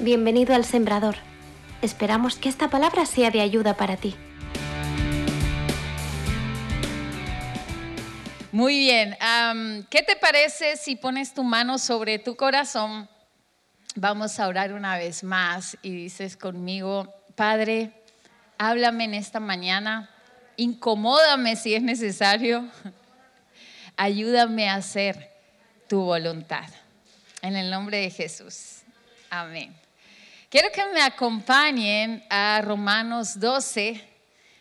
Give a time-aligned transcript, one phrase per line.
[0.00, 1.16] Bienvenido al Sembrador.
[1.82, 4.14] Esperamos que esta palabra sea de ayuda para ti.
[8.52, 9.16] Muy bien,
[9.90, 13.08] ¿qué te parece si pones tu mano sobre tu corazón?
[13.96, 17.90] Vamos a orar una vez más y dices conmigo, Padre,
[18.56, 20.08] háblame en esta mañana,
[20.56, 22.68] incomódame si es necesario,
[23.96, 25.28] ayúdame a hacer
[25.88, 26.68] tu voluntad.
[27.42, 28.82] En el nombre de Jesús.
[29.28, 29.87] Amén.
[30.50, 34.02] Quiero que me acompañen a Romanos 12,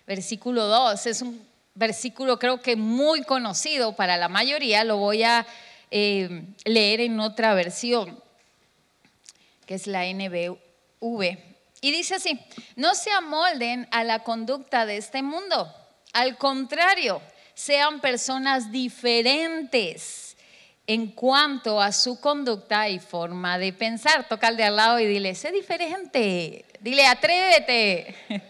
[0.06, 1.06] versículo 2.
[1.06, 4.84] Es un versículo creo que muy conocido para la mayoría.
[4.84, 5.48] Lo voy a
[5.90, 8.22] eh, leer en otra versión,
[9.66, 10.58] que es la NBV.
[11.80, 12.38] Y dice así,
[12.76, 15.74] no se amolden a la conducta de este mundo.
[16.12, 17.22] Al contrario,
[17.54, 20.27] sean personas diferentes
[20.88, 24.28] en cuanto a su conducta y forma de pensar.
[24.28, 28.16] Toca al de al lado y dile, sé diferente, dile, atrévete.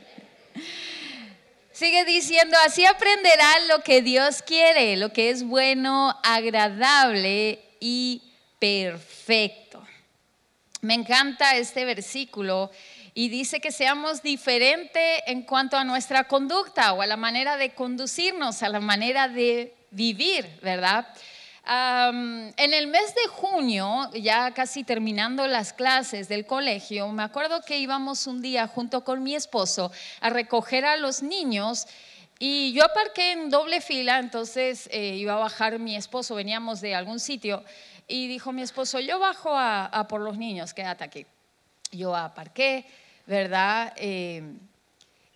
[1.72, 8.22] Sigue diciendo, así aprenderán lo que Dios quiere, lo que es bueno, agradable y
[8.60, 9.86] perfecto.
[10.82, 12.72] Me encanta este versículo
[13.14, 17.74] y dice que seamos diferentes en cuanto a nuestra conducta o a la manera de
[17.74, 21.08] conducirnos, a la manera de vivir, ¿verdad?
[21.70, 27.78] En el mes de junio, ya casi terminando las clases del colegio, me acuerdo que
[27.78, 31.88] íbamos un día junto con mi esposo a recoger a los niños
[32.40, 36.96] y yo aparqué en doble fila, entonces eh, iba a bajar mi esposo, veníamos de
[36.96, 37.64] algún sitio
[38.08, 41.26] y dijo mi esposo, yo bajo a, por los niños, quédate aquí.
[41.92, 42.86] Yo aparqué,
[43.26, 43.94] ¿verdad?
[43.98, 44.44] Eh,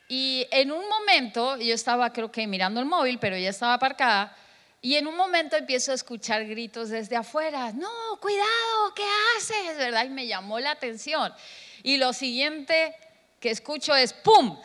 [0.07, 4.35] y en un momento, yo estaba creo que mirando el móvil, pero ya estaba aparcada,
[4.83, 9.05] y en un momento empiezo a escuchar gritos desde afuera, no, cuidado, ¿qué
[9.37, 9.77] haces?
[9.77, 10.05] ¿Verdad?
[10.05, 11.31] Y me llamó la atención.
[11.83, 12.95] Y lo siguiente
[13.39, 14.59] que escucho es ¡pum!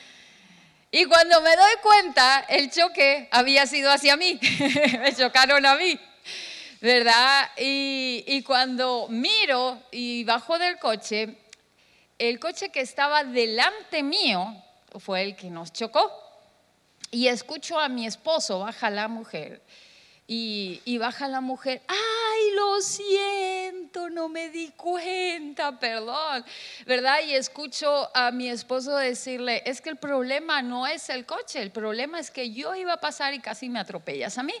[0.90, 4.40] y cuando me doy cuenta, el choque había sido hacia mí,
[4.98, 5.98] me chocaron a mí,
[6.80, 7.48] ¿verdad?
[7.58, 11.38] Y, y cuando miro y bajo del coche,
[12.18, 14.52] el coche que estaba delante mío
[14.98, 16.27] fue el que nos chocó.
[17.10, 19.62] Y escucho a mi esposo, baja la mujer,
[20.30, 26.44] y, baja la mujer, ay, lo siento, no me di cuenta, perdón,
[26.84, 27.20] ¿verdad?
[27.26, 31.70] Y escucho a mi esposo decirle, es que el problema no es el coche, el
[31.70, 34.52] problema es que yo iba a pasar y casi me atropellas a mí.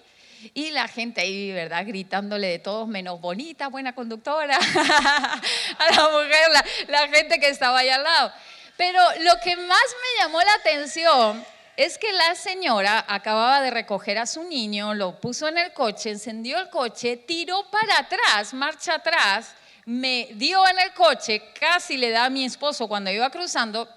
[0.54, 1.84] Y la gente ahí, ¿verdad?
[1.84, 4.56] Gritándole de todos menos bonita, buena conductora,
[5.78, 8.32] a la mujer, la, la gente que estaba ahí al lado.
[8.78, 11.44] Pero lo que más me llamó la atención
[11.78, 16.10] es que la señora acababa de recoger a su niño, lo puso en el coche,
[16.10, 22.10] encendió el coche, tiró para atrás, marcha atrás, me dio en el coche, casi le
[22.10, 23.88] da a mi esposo cuando iba cruzando,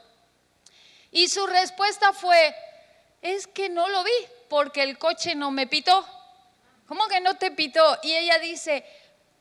[1.10, 2.56] y su respuesta fue,
[3.20, 6.08] es que no lo vi porque el coche no me pitó.
[6.86, 7.98] ¿Cómo que no te pitó?
[8.04, 8.86] Y ella dice,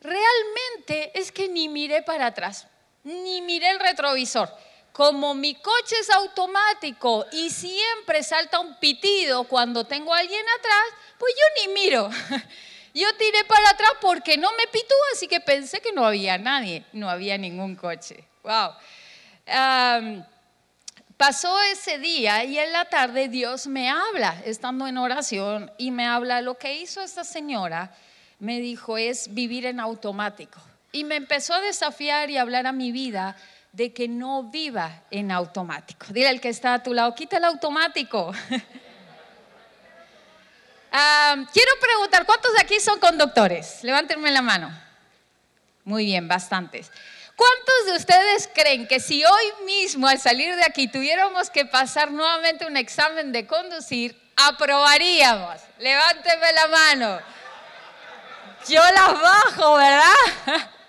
[0.00, 2.66] realmente es que ni miré para atrás,
[3.04, 4.50] ni miré el retrovisor
[4.92, 10.84] como mi coche es automático y siempre salta un pitido cuando tengo a alguien atrás,
[11.18, 12.10] pues yo ni miro.
[12.92, 16.84] Yo tiré para atrás porque no me pitó, así que pensé que no había nadie,
[16.92, 18.24] no había ningún coche.
[18.42, 18.72] Wow.
[21.16, 26.04] pasó ese día y en la tarde Dios me habla, estando en oración, y me
[26.06, 27.94] habla lo que hizo esta señora,
[28.40, 30.58] me dijo, es vivir en automático.
[30.90, 33.36] Y me empezó a desafiar y hablar a mi vida
[33.72, 36.06] de que no viva en automático.
[36.10, 38.32] Dile al que está a tu lado, quita el automático.
[40.92, 43.84] Ah, quiero preguntar, ¿cuántos de aquí son conductores?
[43.84, 44.76] Levántenme la mano.
[45.84, 46.90] Muy bien, bastantes.
[47.36, 52.10] ¿Cuántos de ustedes creen que si hoy mismo al salir de aquí tuviéramos que pasar
[52.10, 55.60] nuevamente un examen de conducir, aprobaríamos?
[55.78, 57.20] Levántenme la mano.
[58.68, 60.70] Yo las bajo, ¿verdad?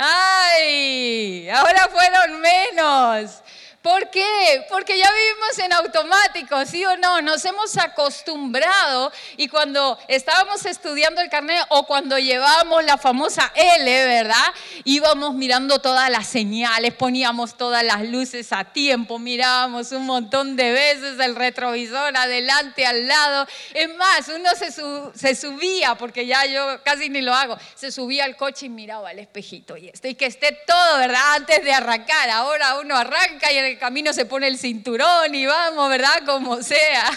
[0.00, 3.42] Ay, ahora fueron menos.
[3.82, 4.66] ¿Por qué?
[4.68, 7.22] Porque ya vivimos en automático, ¿sí o no?
[7.22, 14.06] Nos hemos acostumbrado y cuando estábamos estudiando el carnet o cuando llevábamos la famosa L,
[14.06, 14.34] ¿verdad?
[14.82, 20.72] Íbamos mirando todas las señales, poníamos todas las luces a tiempo, mirábamos un montón de
[20.72, 23.46] veces el retrovisor adelante, al lado.
[23.74, 28.24] Es más, uno se, se subía, porque ya yo casi ni lo hago, se subía
[28.24, 31.34] al coche y miraba al espejito y esto, y que esté todo, ¿verdad?
[31.36, 32.28] Antes de arrancar.
[32.30, 36.22] Ahora uno arranca y en camino se pone el cinturón y vamos, ¿verdad?
[36.24, 37.10] Como sea.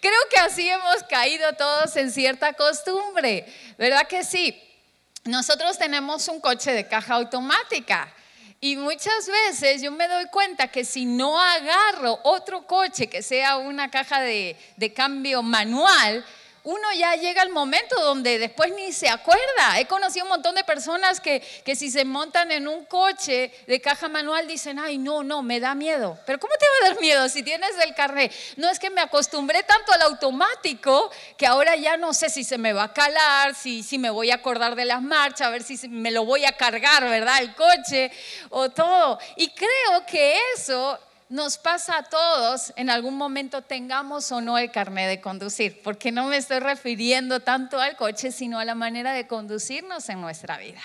[0.00, 3.44] Creo que así hemos caído todos en cierta costumbre,
[3.76, 4.64] ¿verdad que sí?
[5.28, 8.12] nosotros tenemos un coche de caja automática.
[8.60, 13.56] Y muchas veces yo me doy cuenta que si no agarro otro coche que sea
[13.56, 16.24] una caja de, de cambio manual,
[16.68, 19.78] uno ya llega al momento donde después ni se acuerda.
[19.78, 23.80] He conocido un montón de personas que, que si se montan en un coche de
[23.80, 26.18] caja manual dicen, ay, no, no, me da miedo.
[26.26, 28.30] Pero ¿cómo te va a dar miedo si tienes el carnet?
[28.56, 32.58] No es que me acostumbré tanto al automático que ahora ya no sé si se
[32.58, 35.62] me va a calar, si, si me voy a acordar de las marchas, a ver
[35.62, 37.38] si me lo voy a cargar, ¿verdad?
[37.40, 38.10] El coche
[38.50, 39.18] o todo.
[39.36, 40.98] Y creo que eso
[41.28, 46.10] nos pasa a todos, en algún momento tengamos o no el carnet de conducir, porque
[46.10, 50.56] no me estoy refiriendo tanto al coche, sino a la manera de conducirnos en nuestra
[50.58, 50.80] vida.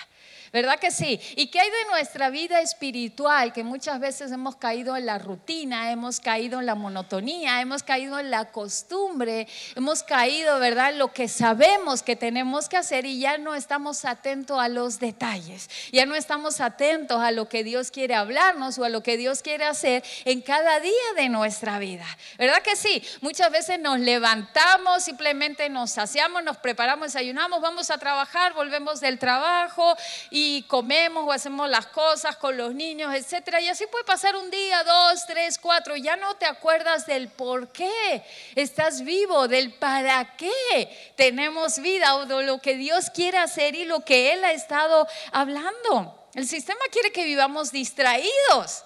[0.54, 1.18] ¿Verdad que sí?
[1.34, 3.52] ¿Y qué hay de nuestra vida espiritual?
[3.52, 8.20] Que muchas veces hemos caído en la rutina, hemos caído en la monotonía, hemos caído
[8.20, 13.18] en la costumbre, hemos caído, ¿verdad?, en lo que sabemos que tenemos que hacer y
[13.18, 17.90] ya no estamos atentos a los detalles, ya no estamos atentos a lo que Dios
[17.90, 22.06] quiere hablarnos o a lo que Dios quiere hacer en cada día de nuestra vida.
[22.38, 23.02] ¿Verdad que sí?
[23.22, 29.18] Muchas veces nos levantamos, simplemente nos saciamos, nos preparamos, desayunamos, vamos a trabajar, volvemos del
[29.18, 29.96] trabajo
[30.30, 33.60] y comemos o hacemos las cosas con los niños, etcétera.
[33.60, 35.96] Y así puede pasar un día, dos, tres, cuatro.
[35.96, 38.24] Ya no te acuerdas del por qué
[38.54, 43.84] estás vivo, del para qué tenemos vida o de lo que Dios quiere hacer y
[43.84, 46.28] lo que Él ha estado hablando.
[46.34, 48.84] El sistema quiere que vivamos distraídos,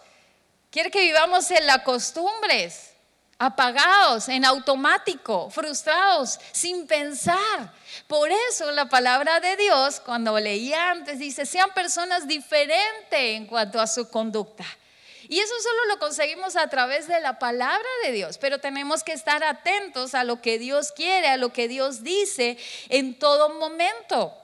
[0.71, 2.93] quiere que vivamos en las costumbres
[3.39, 7.73] apagados, en automático, frustrados, sin pensar.
[8.09, 13.81] Por eso la palabra de Dios, cuando leía antes, dice, sean personas diferentes en cuanto
[13.81, 14.65] a su conducta.
[15.29, 19.13] Y eso solo lo conseguimos a través de la palabra de Dios, pero tenemos que
[19.13, 22.59] estar atentos a lo que Dios quiere, a lo que Dios dice
[22.89, 24.35] en todo momento.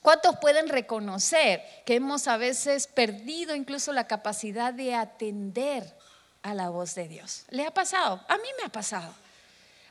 [0.00, 5.94] ¿Cuántos pueden reconocer que hemos a veces perdido incluso la capacidad de atender
[6.44, 7.44] a la voz de Dios.
[7.48, 8.20] ¿Le ha pasado?
[8.28, 9.12] A mí me ha pasado.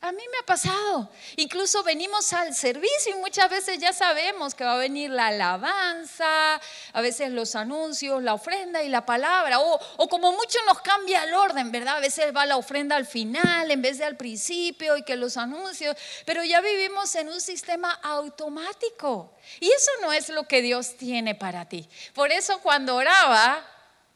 [0.01, 1.09] A mí me ha pasado.
[1.37, 6.59] Incluso venimos al servicio y muchas veces ya sabemos que va a venir la alabanza,
[6.91, 9.61] a veces los anuncios, la ofrenda y la palabra.
[9.61, 11.97] O, como mucho nos cambia el orden, ¿verdad?
[11.97, 15.37] A veces va la ofrenda al final en vez de al principio y que los
[15.37, 15.95] anuncios.
[16.25, 19.33] Pero ya vivimos en un sistema automático.
[19.59, 21.89] Y eso no es lo que Dios tiene para ti.
[22.13, 23.65] Por eso cuando oraba,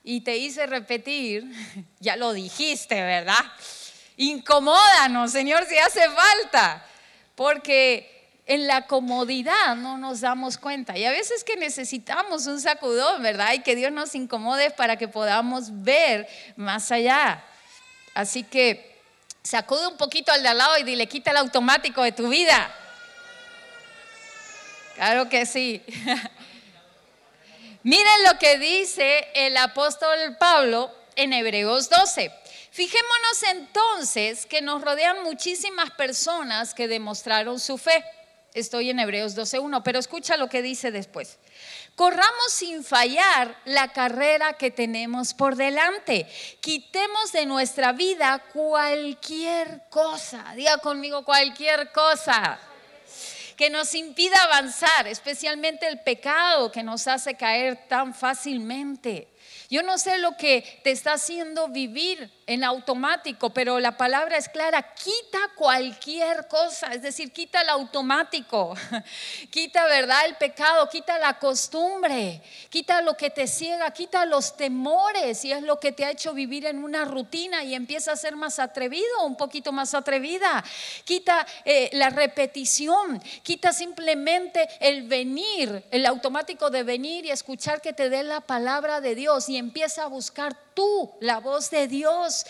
[0.07, 1.44] y te hice repetir,
[2.00, 3.44] ya lo dijiste, ¿verdad?
[4.15, 6.86] Incomódanos, Señor, si hace falta,
[7.36, 10.98] porque en la comodidad no nos damos cuenta.
[10.98, 13.51] Y a veces que necesitamos un sacudón, ¿verdad?
[13.51, 16.25] Y que Dios nos incomode para que podamos ver
[16.56, 17.44] más allá.
[18.13, 19.01] Así que
[19.44, 22.74] sacude un poquito al de al lado y dile, quita el automático de tu vida.
[24.95, 25.83] Claro que sí.
[27.87, 32.29] Miren lo que dice el apóstol Pablo en Hebreos 12.
[32.69, 38.03] Fijémonos entonces que nos rodean muchísimas personas que demostraron su fe.
[38.53, 41.39] Estoy en Hebreos 12.1, pero escucha lo que dice después.
[41.95, 46.27] Corramos sin fallar la carrera que tenemos por delante.
[46.59, 50.43] Quitemos de nuestra vida cualquier cosa.
[50.57, 52.59] Diga conmigo cualquier cosa
[53.57, 59.28] que nos impida avanzar, especialmente el pecado que nos hace caer tan fácilmente.
[59.69, 64.47] Yo no sé lo que te está haciendo vivir en automático, pero la palabra es
[64.47, 68.73] clara, quita cualquier cosa, es decir, quita el automático,
[69.51, 70.25] quita, ¿verdad?
[70.25, 75.61] El pecado, quita la costumbre, quita lo que te ciega, quita los temores y es
[75.61, 79.25] lo que te ha hecho vivir en una rutina y empieza a ser más atrevido,
[79.25, 80.63] un poquito más atrevida,
[81.04, 87.92] quita eh, la repetición, quita simplemente el venir, el automático de venir y escuchar que
[87.92, 92.45] te dé la palabra de Dios y empieza a buscar tú la voz de Dios.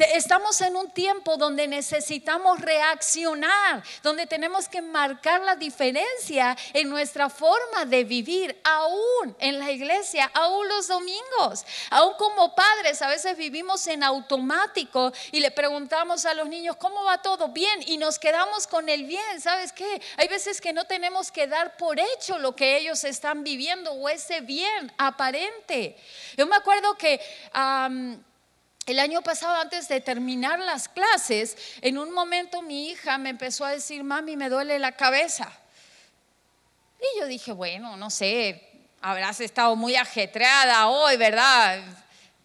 [0.00, 7.28] Estamos en un tiempo donde necesitamos reaccionar, donde tenemos que marcar la diferencia en nuestra
[7.28, 13.36] forma de vivir, aún en la iglesia, aún los domingos, aún como padres, a veces
[13.36, 17.48] vivimos en automático y le preguntamos a los niños, ¿cómo va todo?
[17.48, 20.00] Bien, y nos quedamos con el bien, ¿sabes qué?
[20.16, 24.08] Hay veces que no tenemos que dar por hecho lo que ellos están viviendo o
[24.08, 25.96] ese bien aparente.
[26.36, 27.20] Yo me acuerdo que...
[28.86, 33.64] El año pasado, antes de terminar las clases, en un momento mi hija me empezó
[33.64, 35.52] a decir, mami, me duele la cabeza.
[36.98, 38.70] Y yo dije, bueno, no sé,
[39.00, 41.82] habrás estado muy ajetreada hoy, ¿verdad?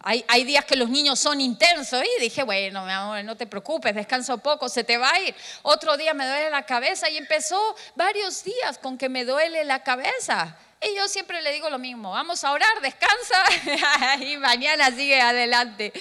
[0.08, 3.96] Hay, días que los niños son intensos y dije, bueno, mi amor, no te preocupes,
[3.96, 5.34] descansa poco, se te va a ir.
[5.64, 9.82] Otro día me duele la cabeza y empezó varios días con que me duele la
[9.82, 10.60] cabeza.
[10.86, 13.44] Y yo siempre le digo lo mismo, vamos a orar, descansa
[14.24, 15.92] y mañana sigue adelante.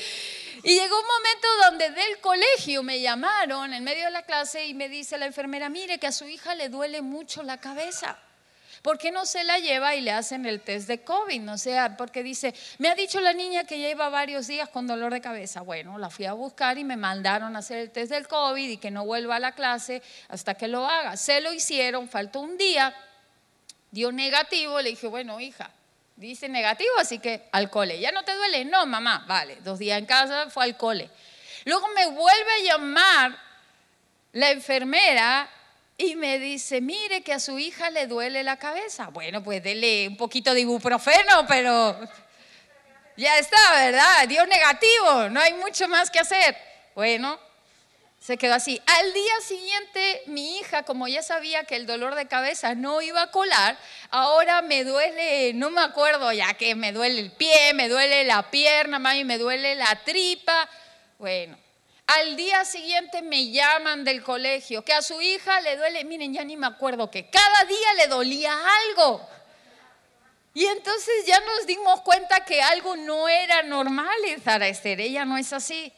[0.62, 4.74] Y llegó un momento donde del colegio me llamaron en medio de la clase y
[4.74, 8.18] me dice la enfermera, mire que a su hija le duele mucho la cabeza.
[8.82, 11.40] ¿Por qué no se la lleva y le hacen el test de COVID?
[11.40, 15.14] No sea, porque dice, me ha dicho la niña que lleva varios días con dolor
[15.14, 15.62] de cabeza.
[15.62, 18.76] Bueno, la fui a buscar y me mandaron a hacer el test del COVID y
[18.76, 21.16] que no vuelva a la clase hasta que lo haga.
[21.16, 22.94] Se lo hicieron, faltó un día,
[23.94, 25.70] dio negativo, le dije, bueno, hija,
[26.16, 28.00] dice negativo, así que al cole.
[28.00, 28.64] ¿Ya no te duele?
[28.64, 31.08] No, mamá, vale, dos días en casa, fue al cole.
[31.64, 33.38] Luego me vuelve a llamar
[34.32, 35.48] la enfermera
[35.96, 39.10] y me dice, mire que a su hija le duele la cabeza.
[39.10, 41.96] Bueno, pues dele un poquito de ibuprofeno, pero
[43.16, 44.26] ya está, ¿verdad?
[44.26, 46.56] Dio negativo, no hay mucho más que hacer.
[46.96, 47.38] Bueno,
[48.24, 48.80] se quedó así.
[48.86, 53.20] Al día siguiente, mi hija, como ya sabía que el dolor de cabeza no iba
[53.20, 53.76] a colar,
[54.08, 58.50] ahora me duele, no me acuerdo ya que me duele el pie, me duele la
[58.50, 60.70] pierna, mami, me duele la tripa.
[61.18, 61.58] Bueno,
[62.06, 66.44] al día siguiente me llaman del colegio, que a su hija le duele, miren, ya
[66.44, 68.56] ni me acuerdo que cada día le dolía
[68.88, 69.20] algo.
[70.54, 75.26] Y entonces ya nos dimos cuenta que algo no era normal en Zara Esther, ella
[75.26, 75.92] no es así.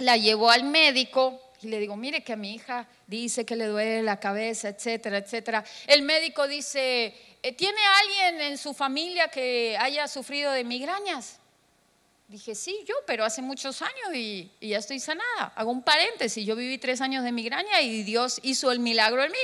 [0.00, 3.66] La llevó al médico y le digo, mire que a mi hija dice que le
[3.66, 5.64] duele la cabeza, etcétera, etcétera.
[5.86, 11.38] El médico dice, eh, ¿tiene alguien en su familia que haya sufrido de migrañas?
[12.28, 15.52] Dije, sí, yo, pero hace muchos años y, ya estoy sanada.
[15.54, 19.32] Hago un paréntesis, yo viví tres años de migraña y Dios hizo el milagro en
[19.32, 19.38] mí.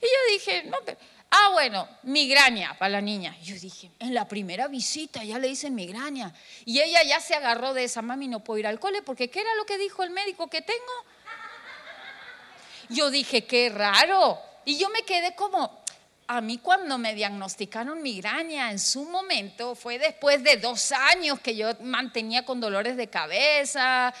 [0.00, 0.96] Y yo dije, no, pero,
[1.30, 3.36] ah, bueno, migraña para la niña.
[3.42, 6.32] yo dije, en la primera visita ya le dicen migraña.
[6.64, 9.40] Y ella ya se agarró de esa, mami, no puedo ir al cole porque ¿qué
[9.40, 10.92] era lo que dijo el médico que tengo?
[12.90, 14.38] Yo dije, qué raro.
[14.64, 15.82] Y yo me quedé como,
[16.26, 21.56] a mí cuando me diagnosticaron migraña en su momento fue después de dos años que
[21.56, 24.14] yo mantenía con dolores de cabeza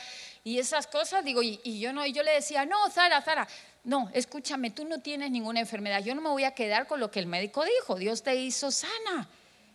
[0.44, 3.46] y esas cosas, digo, y, yo no, y yo le decía, no, Zara, Zara,
[3.88, 7.10] no, escúchame, tú no tienes ninguna enfermedad, yo no me voy a quedar con lo
[7.10, 9.28] que el médico dijo, Dios te hizo sana.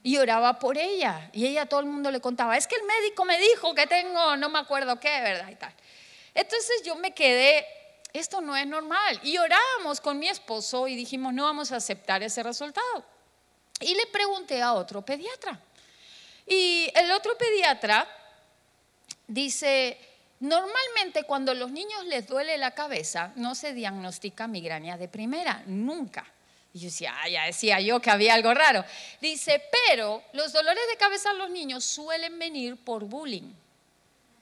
[0.04, 1.30] Y oraba por ella.
[1.34, 4.36] Y ella todo el mundo le contaba, es que el médico me dijo que tengo,
[4.38, 5.50] no me acuerdo qué, ¿verdad?
[5.50, 5.74] Y tal.
[6.36, 7.66] Entonces yo me quedé
[8.14, 9.20] esto no es normal.
[9.24, 13.04] Y orábamos con mi esposo y dijimos, no vamos a aceptar ese resultado.
[13.80, 15.60] Y le pregunté a otro pediatra.
[16.46, 18.08] Y el otro pediatra
[19.28, 19.98] dice,
[20.44, 26.26] normalmente cuando los niños les duele la cabeza, no se diagnostica migraña de primera, nunca.
[26.74, 28.84] Y yo decía, ah, ya decía yo que había algo raro.
[29.22, 33.54] Dice, pero los dolores de cabeza a los niños suelen venir por bullying.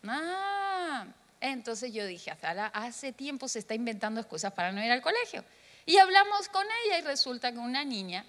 [0.07, 1.05] Ah,
[1.39, 5.45] entonces yo dije, Azara, hace tiempo se está inventando excusas para no ir al colegio.
[5.85, 8.25] Y hablamos con ella y resulta que una niña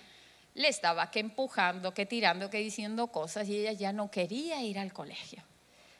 [0.55, 4.79] le estaba que empujando, que tirando, que diciendo cosas y ella ya no quería ir
[4.79, 5.43] al colegio.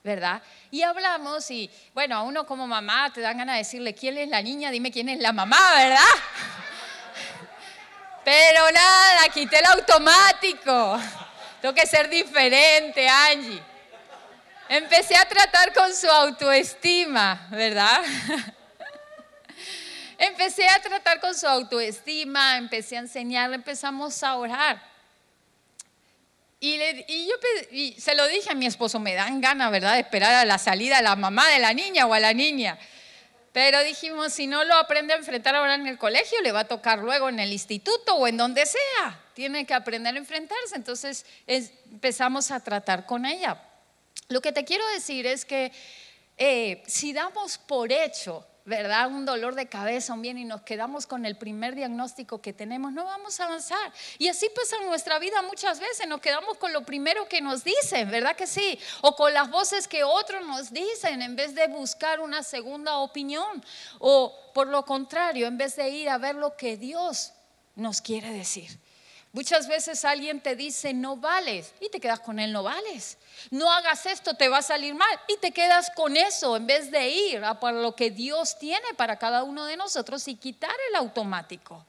[0.03, 0.43] ¿Verdad?
[0.71, 4.29] Y hablamos y, bueno, a uno como mamá te dan ganas de decirle, ¿quién es
[4.29, 4.71] la niña?
[4.71, 6.01] Dime quién es la mamá, ¿verdad?
[8.25, 11.01] Pero nada, quité el automático.
[11.61, 13.63] Tengo que ser diferente, Angie.
[14.69, 18.03] Empecé a tratar con su autoestima, ¿verdad?
[20.19, 24.92] empecé a tratar con su autoestima, empecé a enseñarle, empezamos a orar.
[26.65, 27.35] Y, yo
[27.99, 30.99] se lo dije a mi esposo, me dan ganas, ¿verdad?, de esperar a la salida
[30.99, 32.79] a la mamá de la niña o a la niña.
[33.53, 36.69] Pero dijimos, si no lo aprende a enfrentar ahora en el colegio, le va a
[36.69, 39.21] tocar luego en el instituto o en donde sea.
[39.35, 40.77] Tiene que aprender a enfrentarse.
[40.77, 43.61] Entonces empezamos a tratar con ella.
[44.29, 45.73] Lo que te quiero decir es que
[46.39, 49.09] eh, si damos por hecho, ¿verdad?
[49.09, 52.93] Un dolor de cabeza, un bien, y nos quedamos con el primer diagnóstico que tenemos,
[52.93, 53.93] no vamos a avanzar.
[54.19, 57.65] Y así pasa en nuestra vida muchas veces, nos quedamos con lo primero que nos
[57.65, 58.79] dicen, ¿verdad que sí?
[59.01, 63.65] O con las voces que otros nos dicen en vez de buscar una segunda opinión.
[63.99, 67.33] O por lo contrario, en vez de ir a ver lo que Dios
[67.75, 68.79] nos quiere decir.
[69.33, 73.17] Muchas veces alguien te dice no vales y te quedas con él no vales.
[73.51, 76.91] No hagas esto, te va a salir mal y te quedas con eso en vez
[76.91, 80.75] de ir a por lo que Dios tiene para cada uno de nosotros y quitar
[80.91, 81.83] el automático.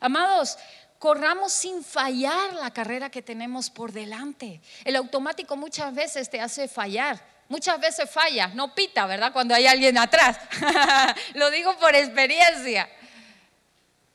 [0.00, 0.58] Amados,
[0.98, 4.60] corramos sin fallar la carrera que tenemos por delante.
[4.84, 7.20] El automático muchas veces te hace fallar.
[7.48, 9.32] Muchas veces falla, no pita, ¿verdad?
[9.32, 10.38] Cuando hay alguien atrás.
[11.34, 12.88] Lo digo por experiencia.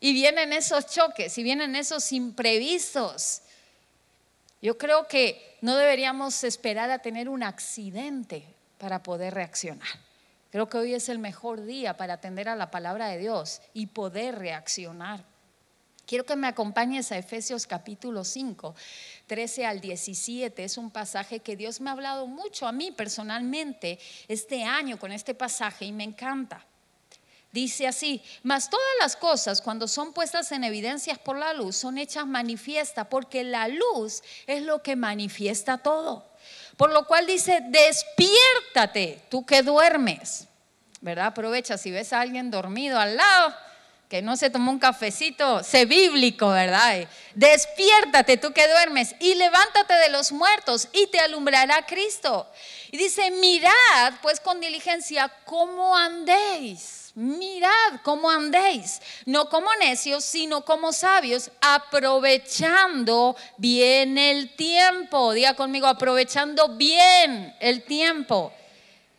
[0.06, 3.42] Y vienen esos choques y vienen esos imprevistos.
[4.62, 8.46] Yo creo que no deberíamos esperar a tener un accidente
[8.78, 9.88] para poder reaccionar.
[10.52, 13.88] Creo que hoy es el mejor día para atender a la palabra de Dios y
[13.88, 15.24] poder reaccionar.
[16.06, 18.76] Quiero que me acompañes a Efesios capítulo 5,
[19.26, 20.64] 13 al 17.
[20.64, 23.98] Es un pasaje que Dios me ha hablado mucho a mí personalmente
[24.28, 26.64] este año con este pasaje y me encanta.
[27.56, 31.98] Dice así, mas todas las cosas cuando son puestas en evidencias por la luz son
[31.98, 36.26] hechas manifiestas porque la luz es lo que manifiesta todo.
[36.76, 40.50] Por lo cual dice, despiértate, tú que duermes.
[41.00, 41.28] ¿Verdad?
[41.28, 43.56] Aprovecha si ves a alguien dormido al lado,
[44.22, 47.08] no se tomó un cafecito, sé bíblico, ¿verdad?
[47.34, 52.50] Despiértate tú que duermes y levántate de los muertos y te alumbrará Cristo.
[52.92, 60.66] Y dice, mirad pues con diligencia cómo andéis mirad cómo andéis, no como necios, sino
[60.66, 65.34] como sabios, aprovechando bien el tiempo.
[65.34, 68.54] Diga conmigo, aprovechando bien el tiempo.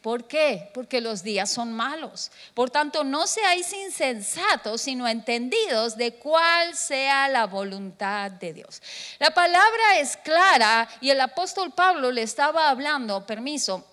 [0.07, 0.71] ¿Por qué?
[0.73, 2.31] Porque los días son malos.
[2.55, 8.81] Por tanto, no seáis insensatos, sino entendidos de cuál sea la voluntad de Dios.
[9.19, 13.85] La palabra es clara y el apóstol Pablo le estaba hablando, permiso,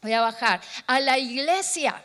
[0.00, 2.02] voy a bajar, a la iglesia.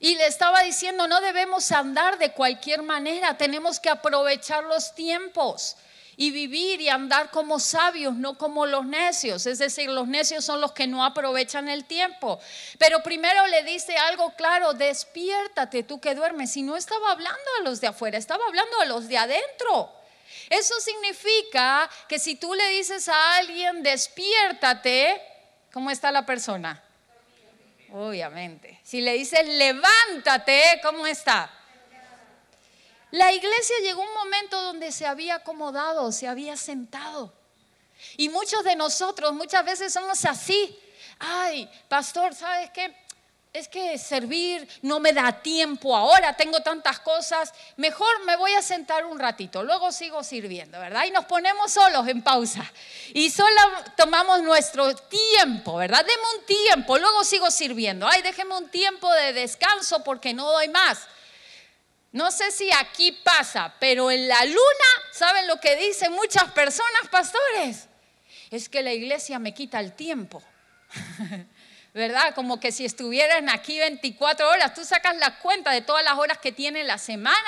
[0.00, 5.76] Y le estaba diciendo, no debemos andar de cualquier manera, tenemos que aprovechar los tiempos
[6.16, 9.46] y vivir y andar como sabios, no como los necios.
[9.46, 12.40] Es decir, los necios son los que no aprovechan el tiempo.
[12.78, 16.56] Pero primero le dice algo claro, despiértate tú que duermes.
[16.56, 19.92] Y no estaba hablando a los de afuera, estaba hablando a los de adentro.
[20.50, 25.20] Eso significa que si tú le dices a alguien, despiértate,
[25.72, 26.82] ¿cómo está la persona?
[27.92, 28.80] Obviamente.
[28.82, 31.50] Si le dices levántate, ¿cómo está?
[33.14, 37.32] La iglesia llegó un momento donde se había acomodado, se había sentado.
[38.16, 40.76] Y muchos de nosotros muchas veces somos así.
[41.20, 42.92] Ay, pastor, ¿sabes qué?
[43.52, 48.62] es que servir no me da tiempo ahora, tengo tantas cosas, mejor me voy a
[48.62, 51.04] sentar un ratito, luego sigo sirviendo, ¿verdad?
[51.04, 52.68] Y nos ponemos solos en pausa
[53.12, 53.60] y solo
[53.96, 56.04] tomamos nuestro tiempo, ¿verdad?
[56.04, 60.66] Deme un tiempo, luego sigo sirviendo, ay, déjeme un tiempo de descanso porque no doy
[60.66, 61.06] más.
[62.14, 67.08] No sé si aquí pasa, pero en la luna, ¿saben lo que dicen muchas personas,
[67.10, 67.88] pastores?
[68.52, 70.40] Es que la iglesia me quita el tiempo.
[71.94, 72.34] ¿verdad?
[72.34, 76.38] Como que si estuvieran aquí 24 horas, tú sacas la cuenta de todas las horas
[76.38, 77.38] que tiene la semana,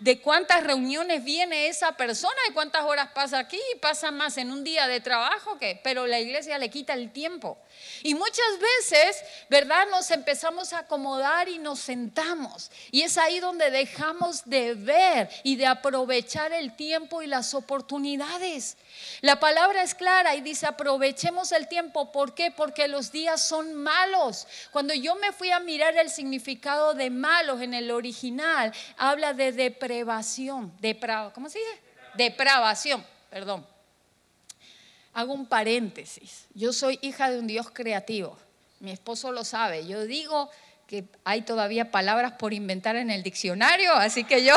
[0.00, 4.64] de cuántas reuniones viene esa persona y cuántas horas pasa aquí pasa más en un
[4.64, 7.56] día de trabajo que, pero la iglesia le quita el tiempo.
[8.02, 8.44] Y muchas
[8.80, 9.86] veces, ¿verdad?
[9.90, 12.72] Nos empezamos a acomodar y nos sentamos.
[12.90, 18.76] Y es ahí donde dejamos de ver y de aprovechar el tiempo y las oportunidades.
[19.20, 22.10] La palabra es clara y dice, aprovechemos el tiempo.
[22.10, 22.50] ¿Por qué?
[22.50, 24.48] Porque los días son malos.
[24.72, 29.52] Cuando yo me fui a mirar el significado de malos en el original, habla de
[29.52, 30.72] depravación.
[31.32, 31.80] ¿Cómo se dice?
[32.14, 33.66] Depravación, perdón.
[35.12, 36.46] Hago un paréntesis.
[36.54, 38.36] Yo soy hija de un Dios creativo.
[38.80, 39.86] Mi esposo lo sabe.
[39.86, 40.50] Yo digo
[40.86, 44.54] que hay todavía palabras por inventar en el diccionario, así que yo,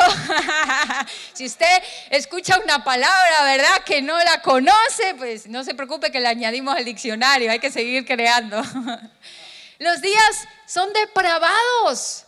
[1.33, 6.19] si usted escucha una palabra, ¿verdad?, que no la conoce, pues no se preocupe que
[6.19, 8.61] la añadimos al diccionario, hay que seguir creando.
[9.79, 12.25] Los días son depravados.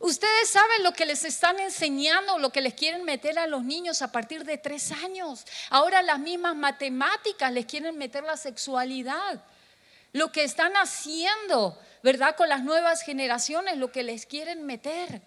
[0.00, 4.00] Ustedes saben lo que les están enseñando, lo que les quieren meter a los niños
[4.00, 5.44] a partir de tres años.
[5.68, 9.44] Ahora las mismas matemáticas les quieren meter la sexualidad.
[10.12, 12.36] Lo que están haciendo, ¿verdad?
[12.36, 15.22] Con las nuevas generaciones, lo que les quieren meter.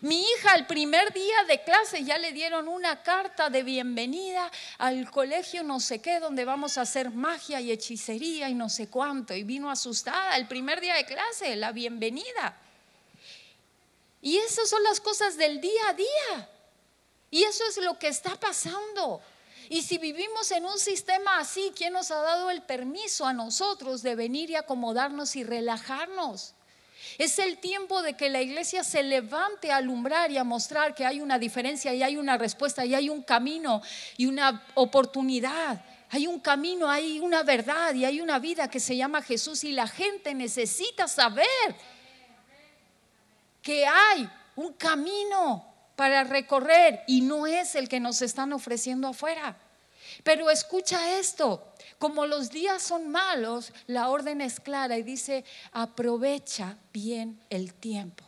[0.00, 5.10] Mi hija el primer día de clase ya le dieron una carta de bienvenida al
[5.10, 9.34] colegio no sé qué, donde vamos a hacer magia y hechicería y no sé cuánto.
[9.34, 12.60] Y vino asustada el primer día de clase, la bienvenida.
[14.20, 16.48] Y esas son las cosas del día a día.
[17.30, 19.20] Y eso es lo que está pasando.
[19.68, 24.02] Y si vivimos en un sistema así, ¿quién nos ha dado el permiso a nosotros
[24.02, 26.54] de venir y acomodarnos y relajarnos?
[27.18, 31.06] Es el tiempo de que la iglesia se levante a alumbrar y a mostrar que
[31.06, 33.82] hay una diferencia y hay una respuesta y hay un camino
[34.16, 35.82] y una oportunidad.
[36.10, 39.72] Hay un camino, hay una verdad y hay una vida que se llama Jesús y
[39.72, 41.46] la gente necesita saber
[43.62, 49.56] que hay un camino para recorrer y no es el que nos están ofreciendo afuera.
[50.22, 56.76] Pero escucha esto, como los días son malos, la orden es clara y dice, aprovecha
[56.92, 58.24] bien el tiempo.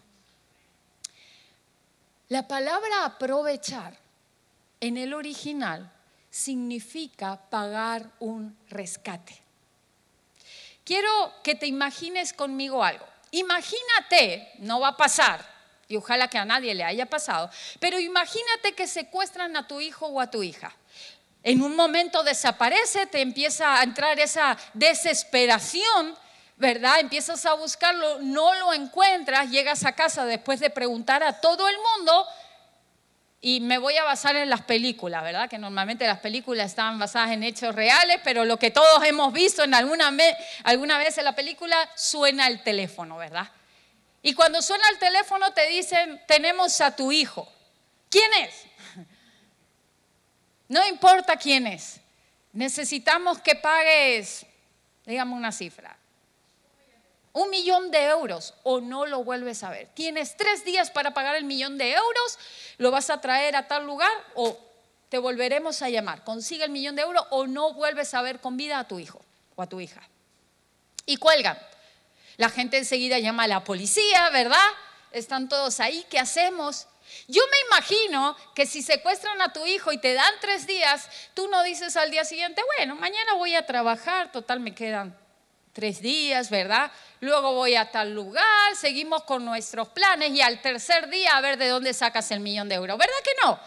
[2.28, 3.96] La palabra aprovechar
[4.81, 5.90] en el original
[6.31, 9.40] significa pagar un rescate.
[10.85, 11.11] Quiero
[11.42, 13.04] que te imagines conmigo algo.
[13.31, 15.58] Imagínate, no va a pasar,
[15.88, 20.07] y ojalá que a nadie le haya pasado, pero imagínate que secuestran a tu hijo
[20.07, 20.77] o a tu hija.
[21.42, 26.14] En un momento desaparece, te empieza a entrar esa desesperación,
[26.57, 27.01] ¿verdad?
[27.01, 31.77] Empiezas a buscarlo, no lo encuentras, llegas a casa después de preguntar a todo el
[31.79, 32.27] mundo
[33.40, 35.48] y me voy a basar en las películas, ¿verdad?
[35.48, 39.62] Que normalmente las películas están basadas en hechos reales, pero lo que todos hemos visto
[39.62, 40.12] en alguna,
[40.64, 43.48] alguna vez en la película suena el teléfono, ¿verdad?
[44.22, 47.50] Y cuando suena el teléfono te dicen, tenemos a tu hijo.
[48.11, 48.64] ¿Quién es?
[50.68, 51.98] No importa quién es.
[52.52, 54.44] Necesitamos que pagues,
[55.07, 55.96] digamos una cifra,
[57.33, 59.88] un millón de euros o no lo vuelves a ver.
[59.94, 62.38] Tienes tres días para pagar el millón de euros,
[62.78, 64.59] lo vas a traer a tal lugar o
[65.09, 66.24] te volveremos a llamar.
[66.24, 69.20] Consigue el millón de euros o no vuelves a ver con vida a tu hijo
[69.57, 70.02] o a tu hija.
[71.07, 71.59] Y cuelgan.
[72.38, 74.57] La gente enseguida llama a la policía, ¿verdad?
[75.11, 76.87] Están todos ahí, ¿qué hacemos?
[77.27, 81.48] Yo me imagino que si secuestran a tu hijo y te dan tres días, tú
[81.48, 85.18] no dices al día siguiente, bueno, mañana voy a trabajar, total me quedan
[85.72, 86.92] tres días, ¿verdad?
[87.18, 91.59] Luego voy a tal lugar, seguimos con nuestros planes y al tercer día a ver
[91.59, 92.96] de dónde sacas el millón de euros.
[92.98, 93.61] ¿Verdad que no?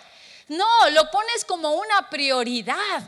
[0.57, 3.03] No, lo pones como una prioridad.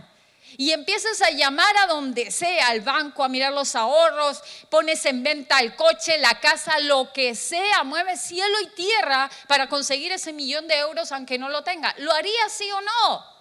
[0.58, 5.24] Y empiezas a llamar a donde sea, al banco, a mirar los ahorros, pones en
[5.24, 10.34] venta el coche, la casa, lo que sea, mueves cielo y tierra para conseguir ese
[10.34, 11.94] millón de euros aunque no lo tenga.
[11.98, 13.33] ¿Lo haría sí o no?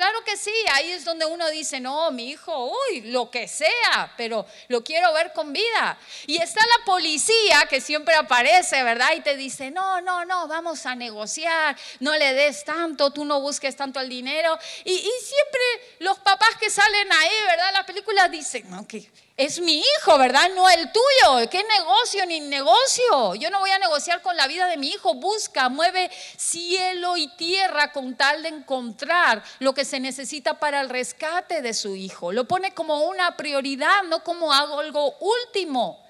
[0.00, 4.10] Claro que sí, ahí es donde uno dice, no, mi hijo, uy, lo que sea,
[4.16, 5.98] pero lo quiero ver con vida.
[6.26, 9.10] Y está la policía que siempre aparece, ¿verdad?
[9.14, 13.42] Y te dice, no, no, no, vamos a negociar, no le des tanto, tú no
[13.42, 14.58] busques tanto el dinero.
[14.86, 15.60] Y, siempre
[15.98, 17.70] los papás que salen ahí, ¿verdad?
[17.74, 19.06] La película dicen, no, que
[19.40, 20.50] es mi hijo, ¿verdad?
[20.54, 21.48] No el tuyo.
[21.48, 23.34] ¿Qué negocio ni negocio?
[23.36, 25.14] Yo no voy a negociar con la vida de mi hijo.
[25.14, 30.90] Busca, mueve cielo y tierra con tal de encontrar lo que se necesita para el
[30.90, 32.32] rescate de su hijo.
[32.32, 36.04] Lo pone como una prioridad, no como algo último.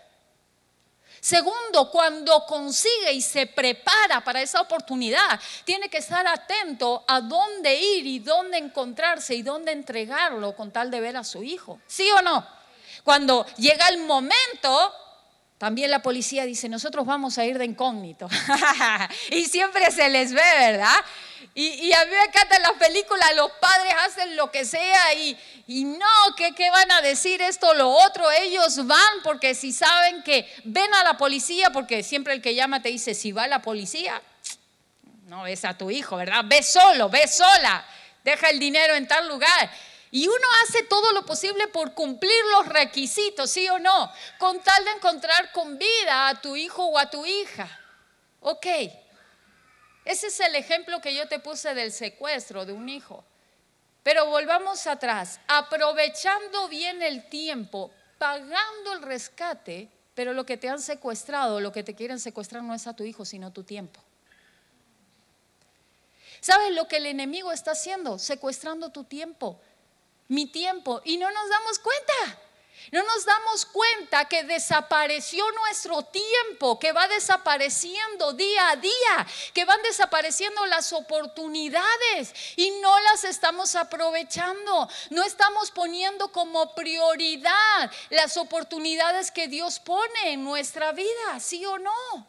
[1.21, 7.77] Segundo, cuando consigue y se prepara para esa oportunidad, tiene que estar atento a dónde
[7.77, 11.79] ir y dónde encontrarse y dónde entregarlo con tal de ver a su hijo.
[11.87, 12.60] ¿Sí o no?
[13.05, 14.95] Cuando llega el momento,
[15.59, 18.29] también la policía dice, nosotros vamos a ir de incógnito.
[19.31, 21.05] y siempre se les ve, ¿verdad?
[21.55, 25.37] Y, a mí me encantan las películas, los padres hacen lo que sea y,
[25.85, 28.31] no, ¿qué, ¿qué van a decir esto, lo otro?
[28.31, 32.81] Ellos van porque si saben que ven a la policía, porque siempre el que llama
[32.81, 34.23] te dice, si va la policía,
[35.27, 36.43] no ves a tu hijo, ¿verdad?
[36.47, 37.85] Ve solo, ve sola,
[38.25, 39.71] deja el dinero en tal lugar.
[40.11, 44.13] Y uno hace todo lo posible por cumplir los requisitos, ¿sí o no?
[44.39, 47.69] Con tal de encontrar con vida a tu hijo o a tu hija.
[48.41, 48.67] Ok.
[50.05, 53.25] Ese es el ejemplo que yo te puse del secuestro de un hijo.
[54.03, 60.81] Pero volvamos atrás, aprovechando bien el tiempo, pagando el rescate, pero lo que te han
[60.81, 64.01] secuestrado, lo que te quieren secuestrar no es a tu hijo, sino tu tiempo.
[66.41, 68.19] ¿Sabes lo que el enemigo está haciendo?
[68.19, 69.61] Secuestrando tu tiempo
[70.31, 72.39] mi tiempo y no nos damos cuenta.
[72.93, 79.65] No nos damos cuenta que desapareció nuestro tiempo, que va desapareciendo día a día, que
[79.65, 84.89] van desapareciendo las oportunidades y no las estamos aprovechando.
[85.11, 91.79] No estamos poniendo como prioridad las oportunidades que Dios pone en nuestra vida, ¿sí o
[91.79, 92.27] no?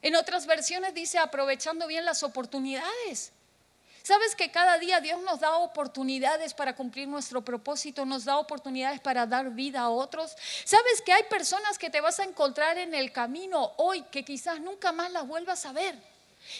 [0.00, 3.32] En otras versiones dice aprovechando bien las oportunidades.
[4.02, 9.00] ¿Sabes que cada día Dios nos da oportunidades para cumplir nuestro propósito, nos da oportunidades
[9.00, 10.34] para dar vida a otros?
[10.64, 14.60] ¿Sabes que hay personas que te vas a encontrar en el camino hoy que quizás
[14.60, 15.96] nunca más las vuelvas a ver?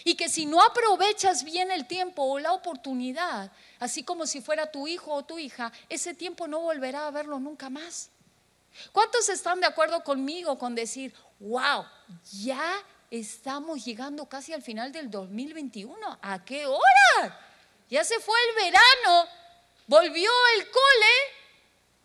[0.04, 3.50] Y que si no aprovechas bien el tiempo o la oportunidad,
[3.80, 7.40] así como si fuera tu hijo o tu hija, ese tiempo no volverá a verlo
[7.40, 8.10] nunca más.
[8.92, 11.84] ¿Cuántos están de acuerdo conmigo con decir, wow,
[12.30, 12.72] ya
[13.12, 16.18] estamos llegando casi al final del 2021.
[16.22, 17.40] ¿A qué hora?
[17.90, 19.28] Ya se fue el verano,
[19.86, 21.14] volvió el cole,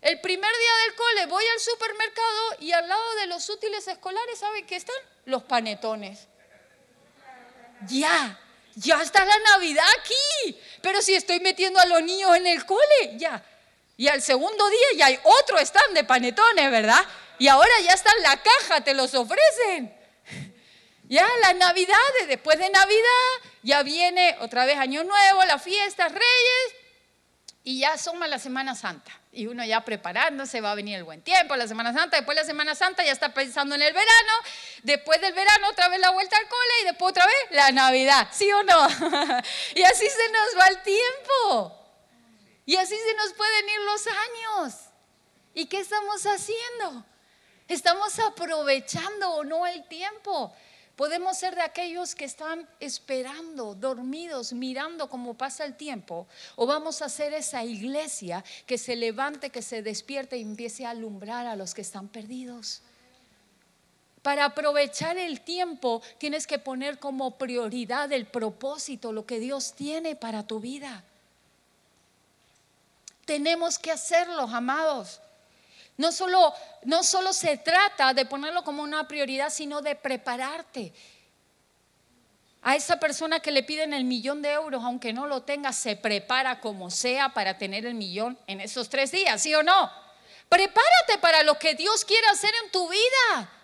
[0.01, 4.39] el primer día del cole, voy al supermercado y al lado de los útiles escolares,
[4.39, 4.97] ¿saben qué están?
[5.23, 6.27] Los panetones.
[7.87, 8.37] Ya,
[8.75, 10.59] ya está la Navidad aquí.
[10.81, 13.41] Pero si estoy metiendo a los niños en el cole, ya.
[13.95, 17.03] Y al segundo día ya hay otro stand de panetones, ¿verdad?
[17.39, 19.97] Y ahora ya está en la caja, te los ofrecen.
[21.09, 26.75] Ya las navidades, después de Navidad, ya viene otra vez Año Nuevo, las fiestas, Reyes,
[27.63, 29.11] y ya suma la Semana Santa.
[29.31, 32.43] Y uno ya preparándose, va a venir el buen tiempo, la Semana Santa, después la
[32.43, 34.31] Semana Santa ya está pensando en el verano,
[34.83, 38.27] después del verano otra vez la vuelta al cole y después otra vez la Navidad,
[38.31, 38.87] ¿sí o no?
[39.75, 41.77] y así se nos va el tiempo.
[42.65, 44.75] Y así se nos pueden ir los años.
[45.53, 47.05] ¿Y qué estamos haciendo?
[47.69, 50.53] Estamos aprovechando o no el tiempo.
[50.97, 56.25] Podemos ser de aquellos que están esperando, dormidos, mirando cómo pasa el tiempo.
[56.55, 60.89] O vamos a ser esa iglesia que se levante, que se despierte y empiece a
[60.89, 62.81] alumbrar a los que están perdidos.
[64.23, 70.15] Para aprovechar el tiempo tienes que poner como prioridad el propósito, lo que Dios tiene
[70.15, 71.03] para tu vida.
[73.25, 75.21] Tenemos que hacerlo, amados.
[75.97, 80.93] No solo, no solo se trata de ponerlo como una prioridad, sino de prepararte.
[82.61, 85.95] A esa persona que le piden el millón de euros, aunque no lo tenga, se
[85.95, 89.91] prepara como sea para tener el millón en esos tres días, ¿sí o no?
[90.49, 93.56] Prepárate para lo que Dios quiere hacer en tu vida.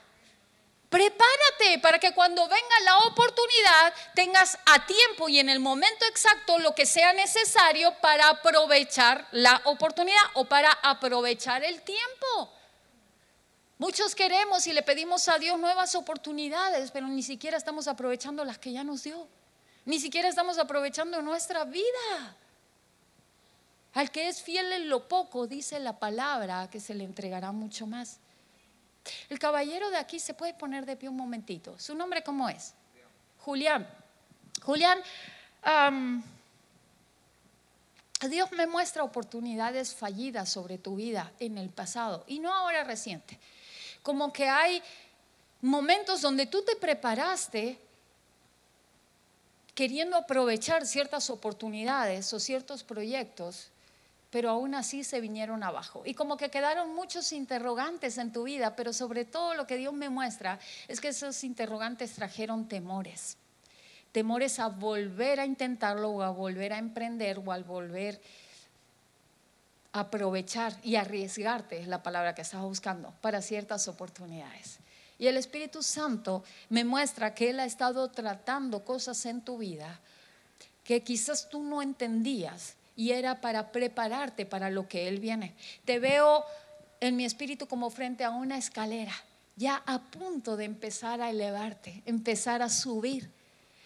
[0.93, 6.59] Prepárate para que cuando venga la oportunidad tengas a tiempo y en el momento exacto
[6.59, 12.53] lo que sea necesario para aprovechar la oportunidad o para aprovechar el tiempo.
[13.79, 18.59] Muchos queremos y le pedimos a Dios nuevas oportunidades, pero ni siquiera estamos aprovechando las
[18.59, 19.27] que ya nos dio.
[19.85, 22.37] Ni siquiera estamos aprovechando nuestra vida.
[23.95, 27.87] Al que es fiel en lo poco, dice la palabra, que se le entregará mucho
[27.87, 28.19] más.
[29.29, 31.77] El caballero de aquí se puede poner de pie un momentito.
[31.79, 32.73] ¿Su nombre cómo es?
[33.39, 33.87] Julián.
[34.61, 34.99] Julián,
[38.29, 43.39] Dios me muestra oportunidades fallidas sobre tu vida en el pasado y no ahora reciente.
[44.01, 44.81] Como que hay
[45.61, 47.79] momentos donde tú te preparaste
[49.75, 53.69] queriendo aprovechar ciertas oportunidades o ciertos proyectos
[54.33, 56.01] pero aún así se vinieron abajo.
[56.07, 59.93] Y como que quedaron muchos interrogantes en tu vida, pero sobre todo lo que Dios
[59.93, 63.37] me muestra es que esos interrogantes trajeron temores.
[64.11, 68.19] Temores a volver a intentarlo o a volver a emprender o al volver
[69.91, 74.79] a aprovechar y arriesgarte, es la palabra que estaba buscando, para ciertas oportunidades.
[75.19, 79.99] Y el Espíritu Santo me muestra que Él ha estado tratando cosas en tu vida
[80.83, 85.55] que quizás tú no entendías, y era para prepararte para lo que Él viene.
[85.85, 86.43] Te veo
[86.99, 89.13] en mi espíritu como frente a una escalera,
[89.55, 93.29] ya a punto de empezar a elevarte, empezar a subir.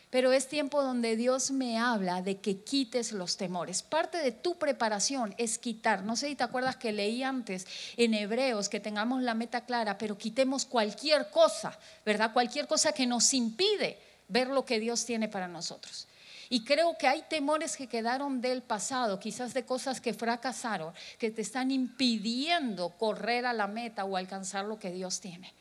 [0.09, 3.83] Pero es tiempo donde Dios me habla de que quites los temores.
[3.83, 6.03] Parte de tu preparación es quitar.
[6.03, 7.67] No sé si te acuerdas que leí antes
[7.97, 12.31] en Hebreos que tengamos la meta clara, pero quitemos cualquier cosa, ¿verdad?
[12.31, 16.07] Cualquier cosa que nos impide ver lo que Dios tiene para nosotros.
[16.49, 21.31] Y creo que hay temores que quedaron del pasado, quizás de cosas que fracasaron, que
[21.31, 25.53] te están impidiendo correr a la meta o alcanzar lo que Dios tiene.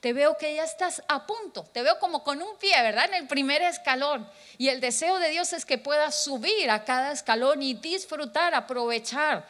[0.00, 3.04] Te veo que ya estás a punto, te veo como con un pie, ¿verdad?
[3.04, 4.28] En el primer escalón.
[4.58, 9.46] Y el deseo de Dios es que puedas subir a cada escalón y disfrutar, aprovechar.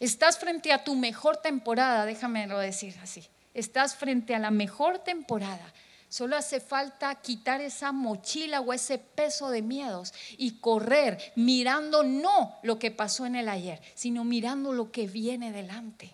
[0.00, 3.28] Estás frente a tu mejor temporada, déjame decir así.
[3.52, 5.72] Estás frente a la mejor temporada
[6.14, 12.56] Solo hace falta quitar esa mochila o ese peso de miedos y correr mirando no
[12.62, 16.12] lo que pasó en el ayer, sino mirando lo que viene delante.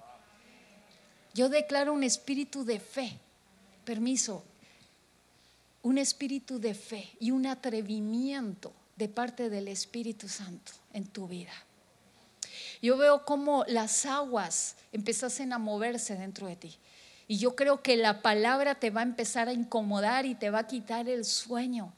[1.35, 3.19] Yo declaro un espíritu de fe,
[3.85, 4.43] permiso,
[5.83, 11.53] un espíritu de fe y un atrevimiento de parte del Espíritu Santo en tu vida.
[12.81, 16.79] Yo veo cómo las aguas empezasen a moverse dentro de ti.
[17.31, 20.59] Y yo creo que la palabra te va a empezar a incomodar y te va
[20.59, 21.93] a quitar el sueño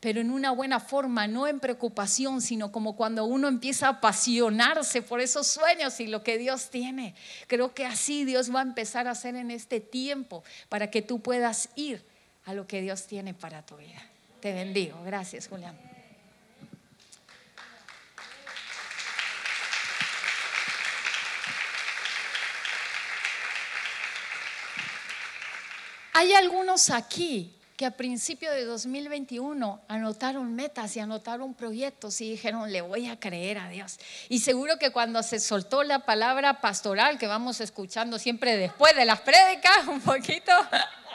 [0.00, 5.00] pero en una buena forma, no en preocupación, sino como cuando uno empieza a apasionarse
[5.00, 7.14] por esos sueños y lo que Dios tiene.
[7.46, 11.20] Creo que así Dios va a empezar a hacer en este tiempo para que tú
[11.20, 12.04] puedas ir
[12.44, 14.02] a lo que Dios tiene para tu vida.
[14.40, 15.00] Te bendigo.
[15.04, 15.91] Gracias, Julián.
[26.22, 32.70] Hay algunos aquí que a principio de 2021 anotaron metas y anotaron proyectos y dijeron,
[32.70, 33.98] le voy a creer a Dios.
[34.28, 39.04] Y seguro que cuando se soltó la palabra pastoral, que vamos escuchando siempre después de
[39.04, 40.52] las prédicas, un poquito,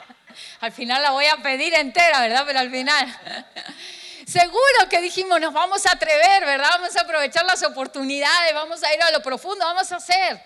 [0.60, 2.44] al final la voy a pedir entera, ¿verdad?
[2.46, 3.18] Pero al final,
[4.26, 6.68] seguro que dijimos, nos vamos a atrever, ¿verdad?
[6.72, 10.38] Vamos a aprovechar las oportunidades, vamos a ir a lo profundo, vamos a hacer.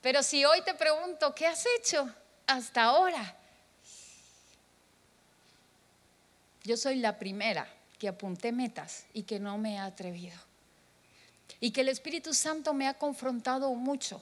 [0.00, 2.08] Pero si hoy te pregunto, ¿qué has hecho
[2.46, 3.41] hasta ahora?
[6.64, 10.36] Yo soy la primera que apunté metas y que no me he atrevido.
[11.60, 14.20] y que el Espíritu Santo me ha confrontado mucho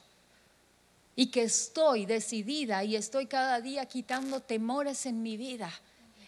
[1.17, 5.73] y que estoy decidida y estoy cada día quitando temores en mi vida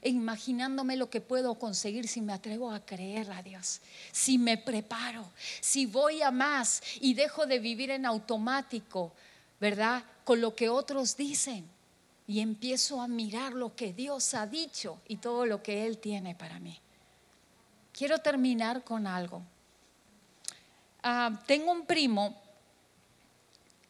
[0.00, 4.56] e imaginándome lo que puedo conseguir si me atrevo a creer a Dios, si me
[4.56, 9.12] preparo, si voy a más y dejo de vivir en automático,
[9.60, 10.04] ¿verdad?
[10.24, 11.68] Con lo que otros dicen
[12.32, 16.34] y empiezo a mirar lo que Dios ha dicho y todo lo que Él tiene
[16.34, 16.80] para mí.
[17.92, 19.42] Quiero terminar con algo.
[21.02, 22.40] Ah, tengo un primo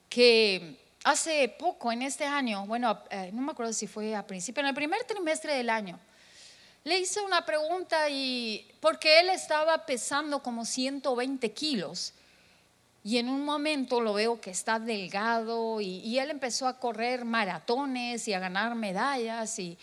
[0.09, 4.61] que hace poco, en este año, bueno, eh, no me acuerdo si fue a principio,
[4.61, 6.01] en el primer trimestre del año,
[6.83, 12.13] le hice una pregunta y porque él estaba pesando como 120 kilos
[13.05, 18.29] y en un momento lo veo que está delgado y, él empezó a correr maratones
[18.29, 19.77] y a ganar medallas y,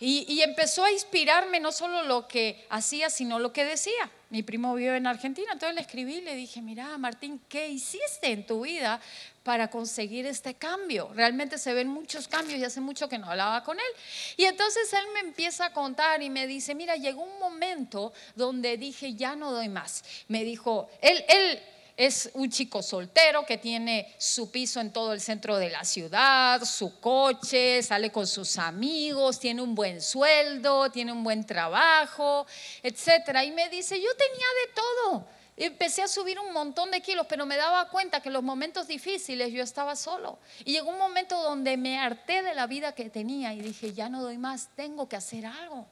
[0.00, 4.10] y, empezó a inspirarme no solo lo que hacía, sino lo que decía.
[4.30, 8.32] Mi primo vive en Argentina, entonces le escribí y le dije, mira, Martín, ¿qué hiciste
[8.32, 9.00] en tu vida
[9.44, 11.10] para conseguir este cambio?
[11.14, 13.84] Realmente se ven muchos cambios y hace mucho que no hablaba con él.
[14.36, 18.76] Y entonces él me empieza a contar y me dice, mira, llegó un momento donde
[18.76, 20.02] dije, ya no doy más.
[20.26, 21.62] Me dijo, él, él
[21.96, 26.62] es un chico soltero que tiene su piso en todo el centro de la ciudad,
[26.64, 32.46] su coche, sale con sus amigos, tiene un buen sueldo, tiene un buen trabajo,
[32.82, 33.44] etcétera.
[33.44, 35.26] Y me dice, yo tenía de todo.
[35.56, 38.88] Empecé a subir un montón de kilos, pero me daba cuenta que en los momentos
[38.88, 40.38] difíciles yo estaba solo.
[40.64, 44.08] Y llegó un momento donde me harté de la vida que tenía y dije, ya
[44.08, 45.86] no doy más, tengo que hacer algo.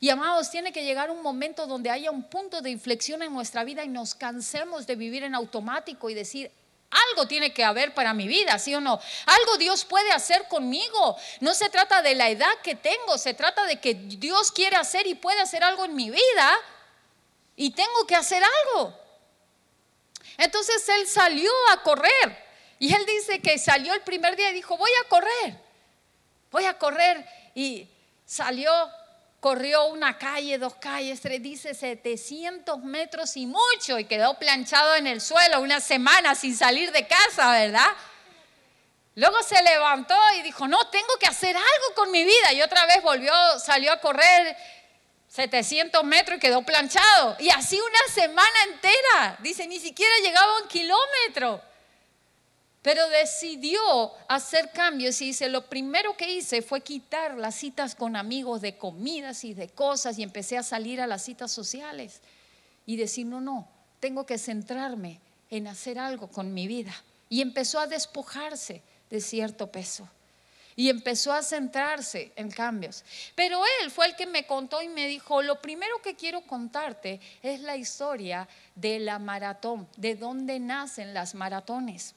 [0.00, 3.64] Y amados, tiene que llegar un momento donde haya un punto de inflexión en nuestra
[3.64, 6.52] vida y nos cansemos de vivir en automático y decir,
[6.90, 9.00] algo tiene que haber para mi vida, ¿sí o no?
[9.26, 11.16] Algo Dios puede hacer conmigo.
[11.40, 15.06] No se trata de la edad que tengo, se trata de que Dios quiere hacer
[15.06, 16.58] y puede hacer algo en mi vida
[17.56, 18.96] y tengo que hacer algo.
[20.38, 24.76] Entonces él salió a correr y él dice que salió el primer día y dijo,
[24.76, 25.60] voy a correr,
[26.50, 27.88] voy a correr y
[28.24, 28.70] salió
[29.40, 35.06] corrió una calle, dos calles, tres, dice 700 metros y mucho y quedó planchado en
[35.06, 37.88] el suelo una semana sin salir de casa, ¿verdad?
[39.14, 42.52] Luego se levantó y dijo, no, tengo que hacer algo con mi vida.
[42.52, 44.56] Y otra vez volvió, salió a correr
[45.26, 47.36] 700 metros y quedó planchado.
[47.40, 49.36] Y así una semana entera.
[49.40, 51.60] Dice, ni siquiera llegaba a un kilómetro.
[52.82, 53.80] Pero decidió
[54.28, 58.78] hacer cambios y dice, lo primero que hice fue quitar las citas con amigos de
[58.78, 62.20] comidas y de cosas y empecé a salir a las citas sociales
[62.86, 63.68] y decir, no, no,
[64.00, 66.94] tengo que centrarme en hacer algo con mi vida.
[67.28, 70.08] Y empezó a despojarse de cierto peso
[70.78, 73.04] y empezó a centrarse en cambios.
[73.34, 77.20] Pero él fue el que me contó y me dijo, lo primero que quiero contarte
[77.42, 82.14] es la historia de la maratón, de dónde nacen las maratones.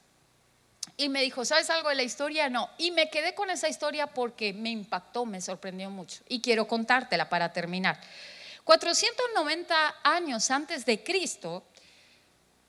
[1.01, 2.47] Y me dijo, ¿sabes algo de la historia?
[2.47, 2.69] No.
[2.77, 6.21] Y me quedé con esa historia porque me impactó, me sorprendió mucho.
[6.29, 7.99] Y quiero contártela para terminar.
[8.63, 11.63] 490 años antes de Cristo,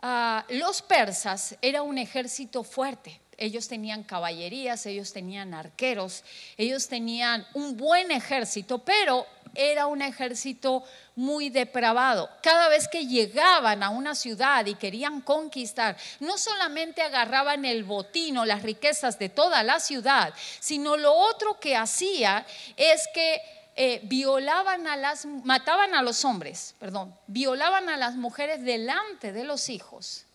[0.00, 3.20] ah, los persas era un ejército fuerte.
[3.36, 6.24] Ellos tenían caballerías, ellos tenían arqueros,
[6.56, 10.84] ellos tenían un buen ejército, pero era un ejército
[11.14, 12.30] muy depravado.
[12.42, 18.38] Cada vez que llegaban a una ciudad y querían conquistar, no solamente agarraban el botín
[18.38, 23.40] o las riquezas de toda la ciudad, sino lo otro que hacía es que
[23.74, 29.44] eh, violaban a las, mataban a los hombres, perdón, violaban a las mujeres delante de
[29.44, 30.26] los hijos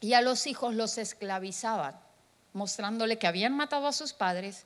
[0.00, 1.98] y a los hijos los esclavizaban,
[2.52, 4.64] mostrándole que habían matado a sus padres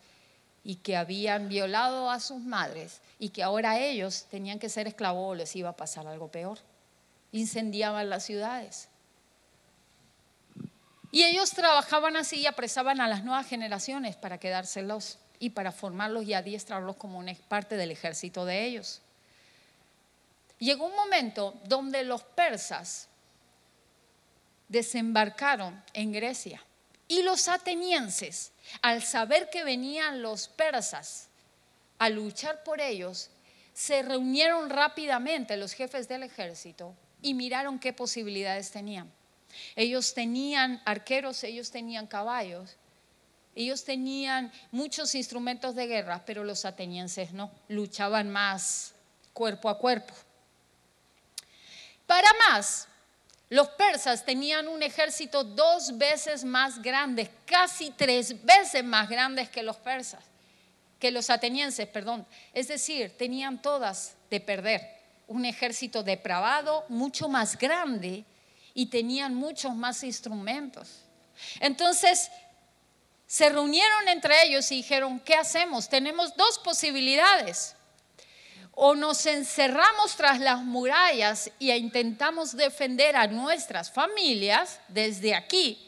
[0.63, 5.33] y que habían violado a sus madres y que ahora ellos tenían que ser esclavos
[5.33, 6.59] o les iba a pasar algo peor.
[7.33, 8.89] Incendiaban las ciudades.
[11.13, 16.25] Y ellos trabajaban así y apresaban a las nuevas generaciones para quedárselos y para formarlos
[16.25, 19.01] y adiestrarlos como una parte del ejército de ellos.
[20.59, 23.09] Llegó un momento donde los persas
[24.69, 26.63] desembarcaron en Grecia
[27.11, 31.27] y los atenienses al saber que venían los persas
[31.99, 33.31] a luchar por ellos,
[33.75, 39.13] se reunieron rápidamente los jefes del ejército y miraron qué posibilidades tenían.
[39.75, 42.77] Ellos tenían arqueros, ellos tenían caballos,
[43.57, 48.95] ellos tenían muchos instrumentos de guerra, pero los atenienses no, luchaban más
[49.33, 50.15] cuerpo a cuerpo.
[52.07, 52.87] Para más,
[53.51, 59.65] los persas tenían un ejército dos veces más grande, casi tres veces más grandes que
[59.65, 60.25] los persas,
[61.01, 62.25] que los atenienses, perdón.
[62.55, 64.99] Es decir, tenían todas de perder.
[65.27, 68.25] Un ejército depravado, mucho más grande
[68.73, 71.03] y tenían muchos más instrumentos.
[71.59, 72.31] Entonces,
[73.27, 75.89] se reunieron entre ellos y dijeron, ¿qué hacemos?
[75.89, 77.75] Tenemos dos posibilidades.
[78.83, 85.87] O nos encerramos tras las murallas y intentamos defender a nuestras familias desde aquí,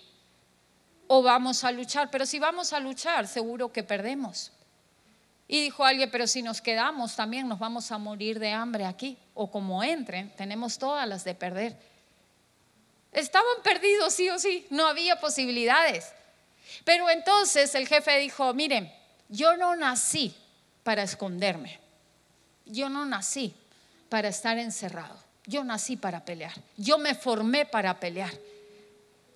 [1.07, 2.11] o vamos a luchar.
[2.11, 4.53] Pero si vamos a luchar, seguro que perdemos.
[5.49, 9.17] Y dijo alguien, pero si nos quedamos también nos vamos a morir de hambre aquí.
[9.33, 11.75] O como entren, tenemos todas las de perder.
[13.11, 16.13] Estaban perdidos, sí o sí, no había posibilidades.
[16.85, 18.93] Pero entonces el jefe dijo, miren,
[19.31, 20.37] yo no nací
[20.83, 21.82] para esconderme.
[22.73, 23.55] Yo no nací
[24.09, 25.23] para estar encerrado.
[25.45, 26.55] Yo nací para pelear.
[26.77, 28.33] Yo me formé para pelear.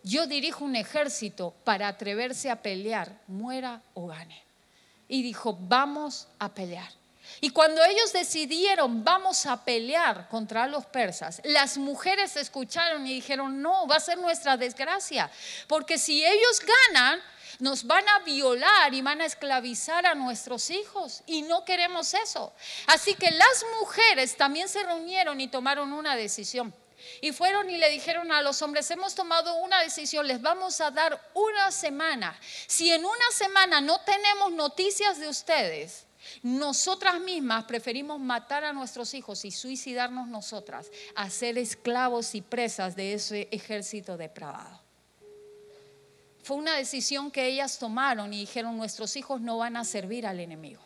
[0.02, 4.42] Yo dirijo un ejército para atreverse a pelear, muera o gane.
[5.08, 6.88] Y dijo, vamos a pelear.
[7.40, 13.60] Y cuando ellos decidieron, vamos a pelear contra los persas, las mujeres escucharon y dijeron,
[13.60, 15.30] no, va a ser nuestra desgracia,
[15.66, 16.62] porque si ellos
[16.94, 17.20] ganan,
[17.58, 22.52] nos van a violar y van a esclavizar a nuestros hijos y no queremos eso.
[22.86, 26.74] Así que las mujeres también se reunieron y tomaron una decisión.
[27.20, 30.90] Y fueron y le dijeron a los hombres, hemos tomado una decisión, les vamos a
[30.90, 32.38] dar una semana.
[32.66, 36.06] Si en una semana no tenemos noticias de ustedes,
[36.42, 42.96] nosotras mismas preferimos matar a nuestros hijos y suicidarnos nosotras a ser esclavos y presas
[42.96, 44.85] de ese ejército depravado.
[46.46, 50.38] Fue una decisión que ellas tomaron y dijeron, nuestros hijos no van a servir al
[50.38, 50.80] enemigo.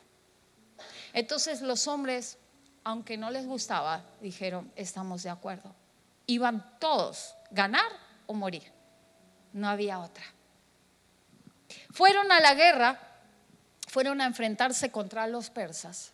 [1.12, 2.38] Entonces los hombres,
[2.82, 5.74] aunque no les gustaba, dijeron, estamos de acuerdo.
[6.24, 7.92] Iban todos, ganar
[8.24, 8.72] o morir.
[9.52, 10.24] No había otra.
[11.90, 12.98] Fueron a la guerra
[13.86, 16.12] fueron a enfrentarse contra los persas.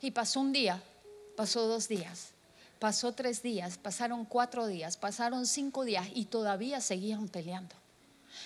[0.00, 0.80] Y pasó un día,
[1.36, 2.34] pasó dos días,
[2.78, 7.79] pasó tres días, pasaron cuatro días, pasaron cinco días y todavía seguían peleando.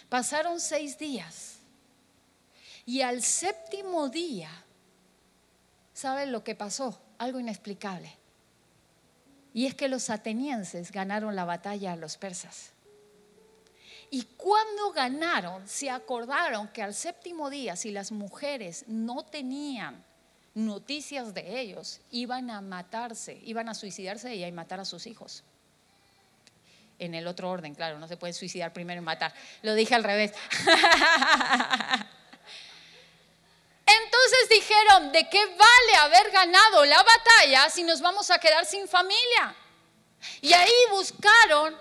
[0.09, 1.59] Pasaron seis días.
[2.87, 4.51] Y al séptimo día,
[5.93, 7.01] ¿saben lo que pasó?
[7.19, 8.15] Algo inexplicable.
[9.55, 12.73] Y es que los atenienses ganaron la batalla a los persas.
[14.11, 20.05] Y cuando ganaron, se acordaron que al séptimo día, si las mujeres no tenían
[20.55, 25.43] noticias de ellos, iban a matarse, iban a suicidarse y a matar a sus hijos.
[26.99, 29.35] En el otro orden, claro, no se puede suicidar primero y matar.
[29.63, 30.33] Lo dije al revés.
[33.87, 38.89] Entonces dijeron, ¿de qué vale haber ganado la batalla si nos vamos a quedar sin
[38.89, 39.55] familia?
[40.41, 41.77] Y ahí buscaron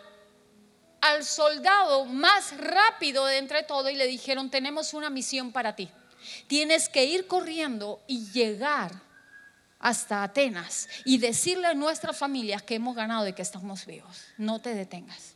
[1.01, 5.89] al soldado más rápido de entre todo y le dijeron, tenemos una misión para ti.
[6.47, 8.91] Tienes que ir corriendo y llegar
[9.83, 14.23] hasta Atenas y decirle a nuestras familias que hemos ganado y que estamos vivos.
[14.37, 15.33] No te detengas.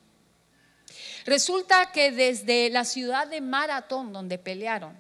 [1.25, 4.97] Resulta que desde la ciudad de Maratón, donde pelearon,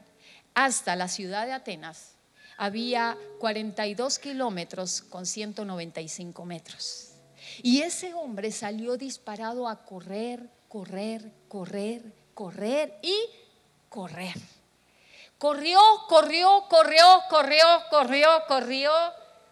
[0.53, 2.15] hasta la ciudad de Atenas,
[2.57, 7.13] había 42 kilómetros con 195 metros.
[7.63, 12.01] Y ese hombre salió disparado a correr, correr, correr,
[12.33, 13.15] correr y
[13.87, 14.35] correr.
[15.37, 15.79] Corrió,
[16.09, 18.91] corrió, corrió, corrió, corrió, corrió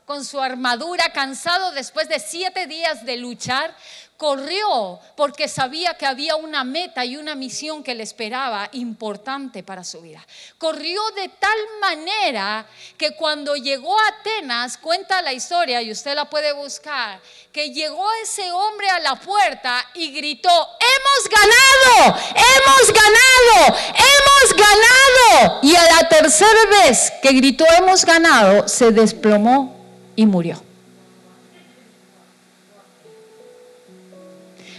[0.05, 3.75] con su armadura, cansado después de siete días de luchar,
[4.17, 9.83] corrió porque sabía que había una meta y una misión que le esperaba importante para
[9.83, 10.25] su vida.
[10.57, 12.65] Corrió de tal manera
[12.97, 17.19] que cuando llegó a Atenas, cuenta la historia y usted la puede buscar,
[17.51, 25.59] que llegó ese hombre a la puerta y gritó, hemos ganado, hemos ganado, hemos ganado.
[25.63, 29.74] Y a la tercera vez que gritó, hemos ganado, se desplomó
[30.15, 30.61] y murió.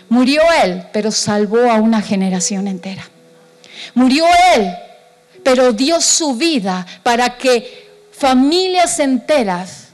[0.08, 3.08] Murió él, pero salvó a una generación entera.
[3.94, 4.24] Murió
[4.54, 4.72] él,
[5.42, 9.88] pero dio su vida para que familias enteras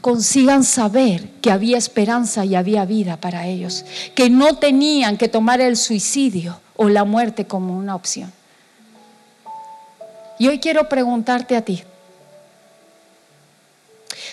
[0.00, 3.84] consigan saber que había esperanza y había vida para ellos,
[4.14, 8.32] que no tenían que tomar el suicidio o la muerte como una opción.
[10.38, 11.82] Y hoy quiero preguntarte a ti,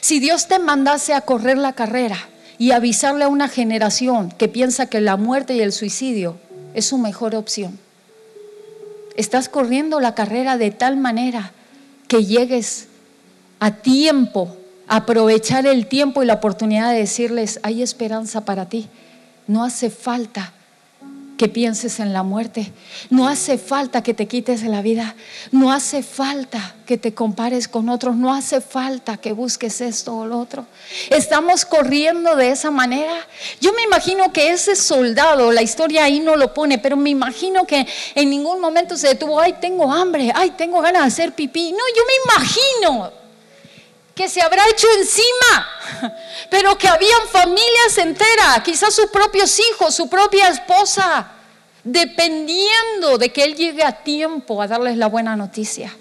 [0.02, 2.18] si Dios te mandase a correr la carrera
[2.58, 6.38] y avisarle a una generación que piensa que la muerte y el suicidio
[6.74, 7.80] es su mejor opción,
[9.16, 11.52] estás corriendo la carrera de tal manera
[12.08, 12.88] que llegues
[13.60, 14.56] a tiempo,
[14.88, 18.88] aprovechar el tiempo y la oportunidad de decirles, hay esperanza para ti,
[19.48, 20.54] no hace falta
[21.38, 22.72] que pienses en la muerte.
[23.10, 25.16] No hace falta que te quites la vida.
[25.52, 28.16] No hace falta que te compares con otros.
[28.16, 30.66] No hace falta que busques esto o lo otro.
[31.10, 33.14] Estamos corriendo de esa manera.
[33.62, 37.66] Yo me imagino que ese soldado, la historia ahí no lo pone, pero me imagino
[37.66, 41.72] que en ningún momento se detuvo, ay, tengo hambre, ay, tengo ganas de hacer pipí.
[41.72, 43.27] No, yo me imagino
[44.18, 46.14] que se habrá hecho encima,
[46.50, 51.32] pero que habían familias enteras, quizás sus propios hijos, su propia esposa,
[51.84, 55.96] dependiendo de que Él llegue a tiempo a darles la buena noticia,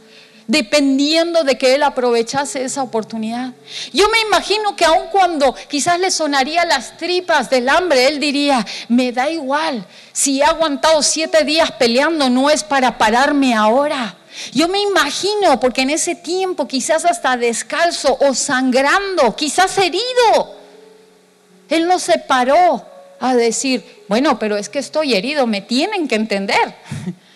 [0.47, 3.53] dependiendo de que Él aprovechase esa oportunidad.
[3.93, 8.67] Yo me imagino que aun cuando quizás le sonaría las tripas del hambre, Él diría,
[8.89, 14.17] me da igual, si he aguantado siete días peleando, no es para pararme ahora.
[14.53, 20.57] Yo me imagino, porque en ese tiempo quizás hasta descalzo o sangrando, quizás herido,
[21.68, 22.84] él no se paró
[23.20, 26.74] a decir, bueno, pero es que estoy herido, me tienen que entender.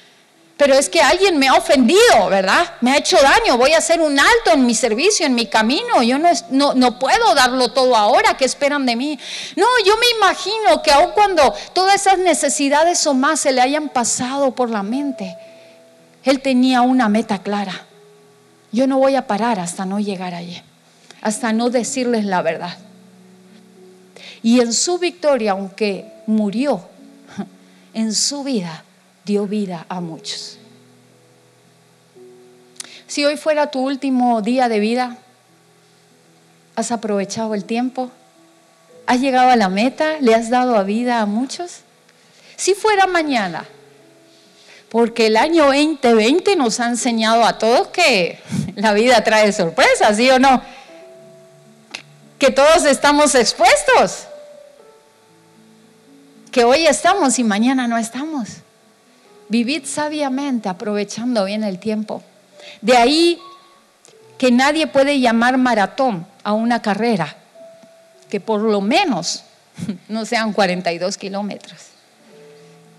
[0.61, 2.74] Pero es que alguien me ha ofendido, ¿verdad?
[2.82, 6.03] Me ha hecho daño, voy a hacer un alto en mi servicio, en mi camino.
[6.03, 9.18] Yo no, no, no puedo darlo todo ahora, ¿qué esperan de mí?
[9.57, 13.88] No, yo me imagino que aun cuando todas esas necesidades o más se le hayan
[13.88, 15.34] pasado por la mente,
[16.25, 17.87] él tenía una meta clara.
[18.73, 20.61] Yo no voy a parar hasta no llegar allí,
[21.23, 22.77] hasta no decirles la verdad.
[24.43, 26.89] Y en su victoria, aunque murió,
[27.95, 28.85] en su vida
[29.25, 30.59] dio vida a muchos.
[33.07, 35.18] Si hoy fuera tu último día de vida,
[36.77, 38.11] ¿has aprovechado el tiempo?
[39.07, 40.18] ¿Has llegado a la meta?
[40.21, 41.81] ¿Le has dado a vida a muchos?
[42.55, 43.66] Si fuera mañana,
[44.91, 48.41] porque el año 2020 nos ha enseñado a todos que
[48.74, 50.61] la vida trae sorpresas, ¿sí o no?
[52.38, 54.26] Que todos estamos expuestos.
[56.51, 58.49] Que hoy estamos y mañana no estamos.
[59.49, 62.22] Vivid sabiamente, aprovechando bien el tiempo.
[62.80, 63.38] De ahí
[64.38, 67.36] que nadie puede llamar maratón a una carrera
[68.28, 69.45] que por lo menos
[70.09, 71.91] no sean 42 kilómetros.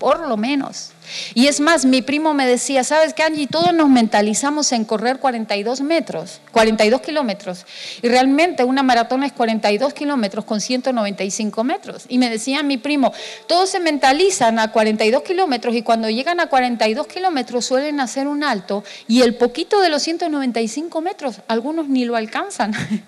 [0.02, 0.90] Por lo menos.
[1.32, 3.46] Y es más, mi primo me decía, ¿sabes qué, Angie?
[3.46, 7.64] Todos nos mentalizamos en correr 42 metros, 42 kilómetros.
[8.02, 12.06] Y realmente una maratón es 42 kilómetros con 195 metros.
[12.08, 13.12] Y me decía mi primo,
[13.46, 18.42] todos se mentalizan a 42 kilómetros y cuando llegan a 42 kilómetros suelen hacer un
[18.42, 22.74] alto y el poquito de los 195 metros, algunos ni lo alcanzan.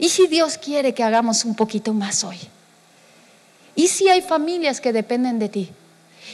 [0.00, 2.36] ¿Y si Dios quiere que hagamos un poquito más hoy?
[3.76, 5.70] ¿Y si hay familias que dependen de ti?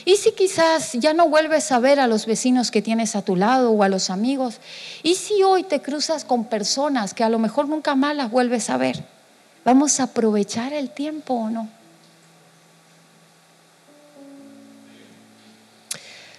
[0.04, 3.36] ¿Y si quizás ya no vuelves a ver a los vecinos que tienes a tu
[3.36, 4.58] lado o a los amigos?
[5.02, 8.70] ¿Y si hoy te cruzas con personas que a lo mejor nunca más las vuelves
[8.70, 9.04] a ver?
[9.64, 11.68] ¿Vamos a aprovechar el tiempo o no?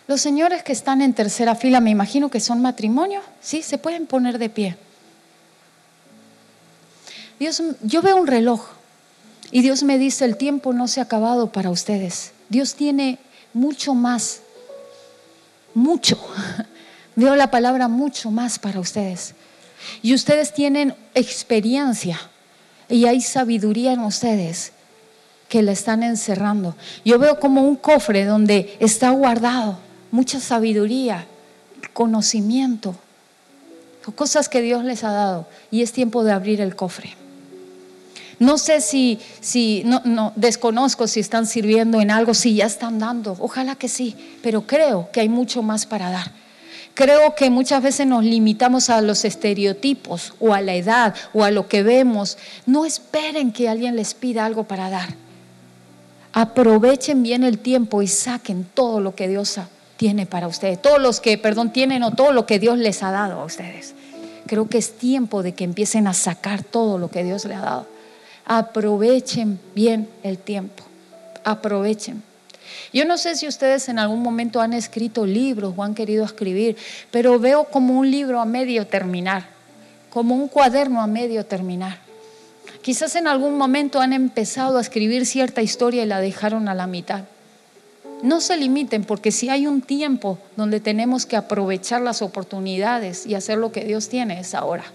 [0.07, 3.61] Los señores que están en tercera fila, me imagino que son matrimonio, ¿sí?
[3.61, 4.77] Se pueden poner de pie.
[7.39, 8.61] Dios, yo veo un reloj
[9.53, 12.31] y Dios me dice, el tiempo no se ha acabado para ustedes.
[12.49, 13.19] Dios tiene
[13.53, 14.41] mucho más,
[15.75, 16.19] mucho.
[17.15, 19.35] Veo la palabra mucho más para ustedes.
[20.01, 22.19] Y ustedes tienen experiencia
[22.89, 24.71] y hay sabiduría en ustedes
[25.49, 26.75] que la están encerrando.
[27.05, 29.77] Yo veo como un cofre donde está guardado
[30.09, 31.27] mucha sabiduría,
[31.93, 32.95] conocimiento,
[34.15, 35.47] cosas que Dios les ha dado.
[35.69, 37.22] Y es tiempo de abrir el cofre.
[38.39, 42.99] No sé si, si no, no, desconozco si están sirviendo en algo, si ya están
[42.99, 46.31] dando, ojalá que sí, pero creo que hay mucho más para dar.
[46.93, 51.49] Creo que muchas veces nos limitamos a los estereotipos o a la edad o a
[51.49, 52.37] lo que vemos.
[52.67, 55.15] No esperen que alguien les pida algo para dar.
[56.33, 59.59] Aprovechen bien el tiempo y saquen todo lo que Dios
[59.97, 60.79] tiene para ustedes.
[60.81, 63.95] Todos los que, perdón, tienen o todo lo que Dios les ha dado a ustedes.
[64.45, 67.61] Creo que es tiempo de que empiecen a sacar todo lo que Dios les ha
[67.61, 67.92] dado
[68.45, 70.83] aprovechen bien el tiempo,
[71.43, 72.23] aprovechen.
[72.91, 76.77] Yo no sé si ustedes en algún momento han escrito libros o han querido escribir,
[77.11, 79.47] pero veo como un libro a medio terminar,
[80.09, 81.97] como un cuaderno a medio terminar.
[82.81, 86.87] Quizás en algún momento han empezado a escribir cierta historia y la dejaron a la
[86.87, 87.23] mitad.
[88.21, 93.35] No se limiten porque si hay un tiempo donde tenemos que aprovechar las oportunidades y
[93.35, 94.85] hacer lo que Dios tiene, es ahora.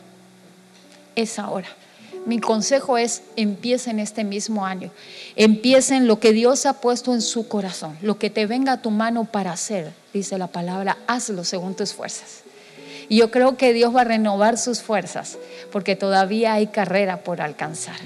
[1.15, 1.69] Es ahora.
[2.29, 4.91] Mi consejo es empiecen este mismo año.
[5.35, 8.91] Empiecen lo que Dios ha puesto en su corazón, lo que te venga a tu
[8.91, 12.43] mano para hacer, dice la palabra, hazlo según tus fuerzas.
[13.09, 15.39] Y yo creo que Dios va a renovar sus fuerzas
[15.73, 17.97] porque todavía hay carrera por alcanzar.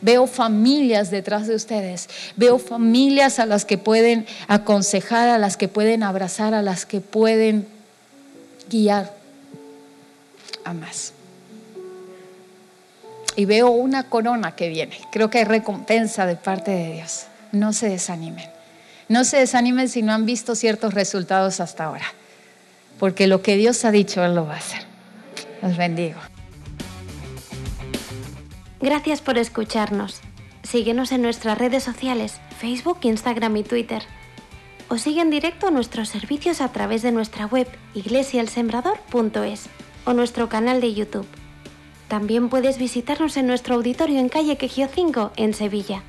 [0.00, 2.08] Veo familias detrás de ustedes.
[2.36, 7.00] Veo familias a las que pueden aconsejar, a las que pueden abrazar, a las que
[7.00, 7.66] pueden
[8.70, 9.12] guiar
[10.62, 11.13] a más.
[13.36, 14.98] Y veo una corona que viene.
[15.10, 17.26] Creo que hay recompensa de parte de Dios.
[17.52, 18.48] No se desanimen.
[19.08, 22.06] No se desanimen si no han visto ciertos resultados hasta ahora.
[22.98, 24.82] Porque lo que Dios ha dicho, Él lo va a hacer.
[25.62, 26.18] Los bendigo.
[28.80, 30.20] Gracias por escucharnos.
[30.62, 34.02] Síguenos en nuestras redes sociales, Facebook, Instagram y Twitter.
[34.88, 39.66] O sigue en directo nuestros servicios a través de nuestra web iglesialsembrador.es
[40.04, 41.26] o nuestro canal de YouTube.
[42.08, 46.02] También puedes visitarnos en nuestro auditorio en calle Quejío 5 en Sevilla.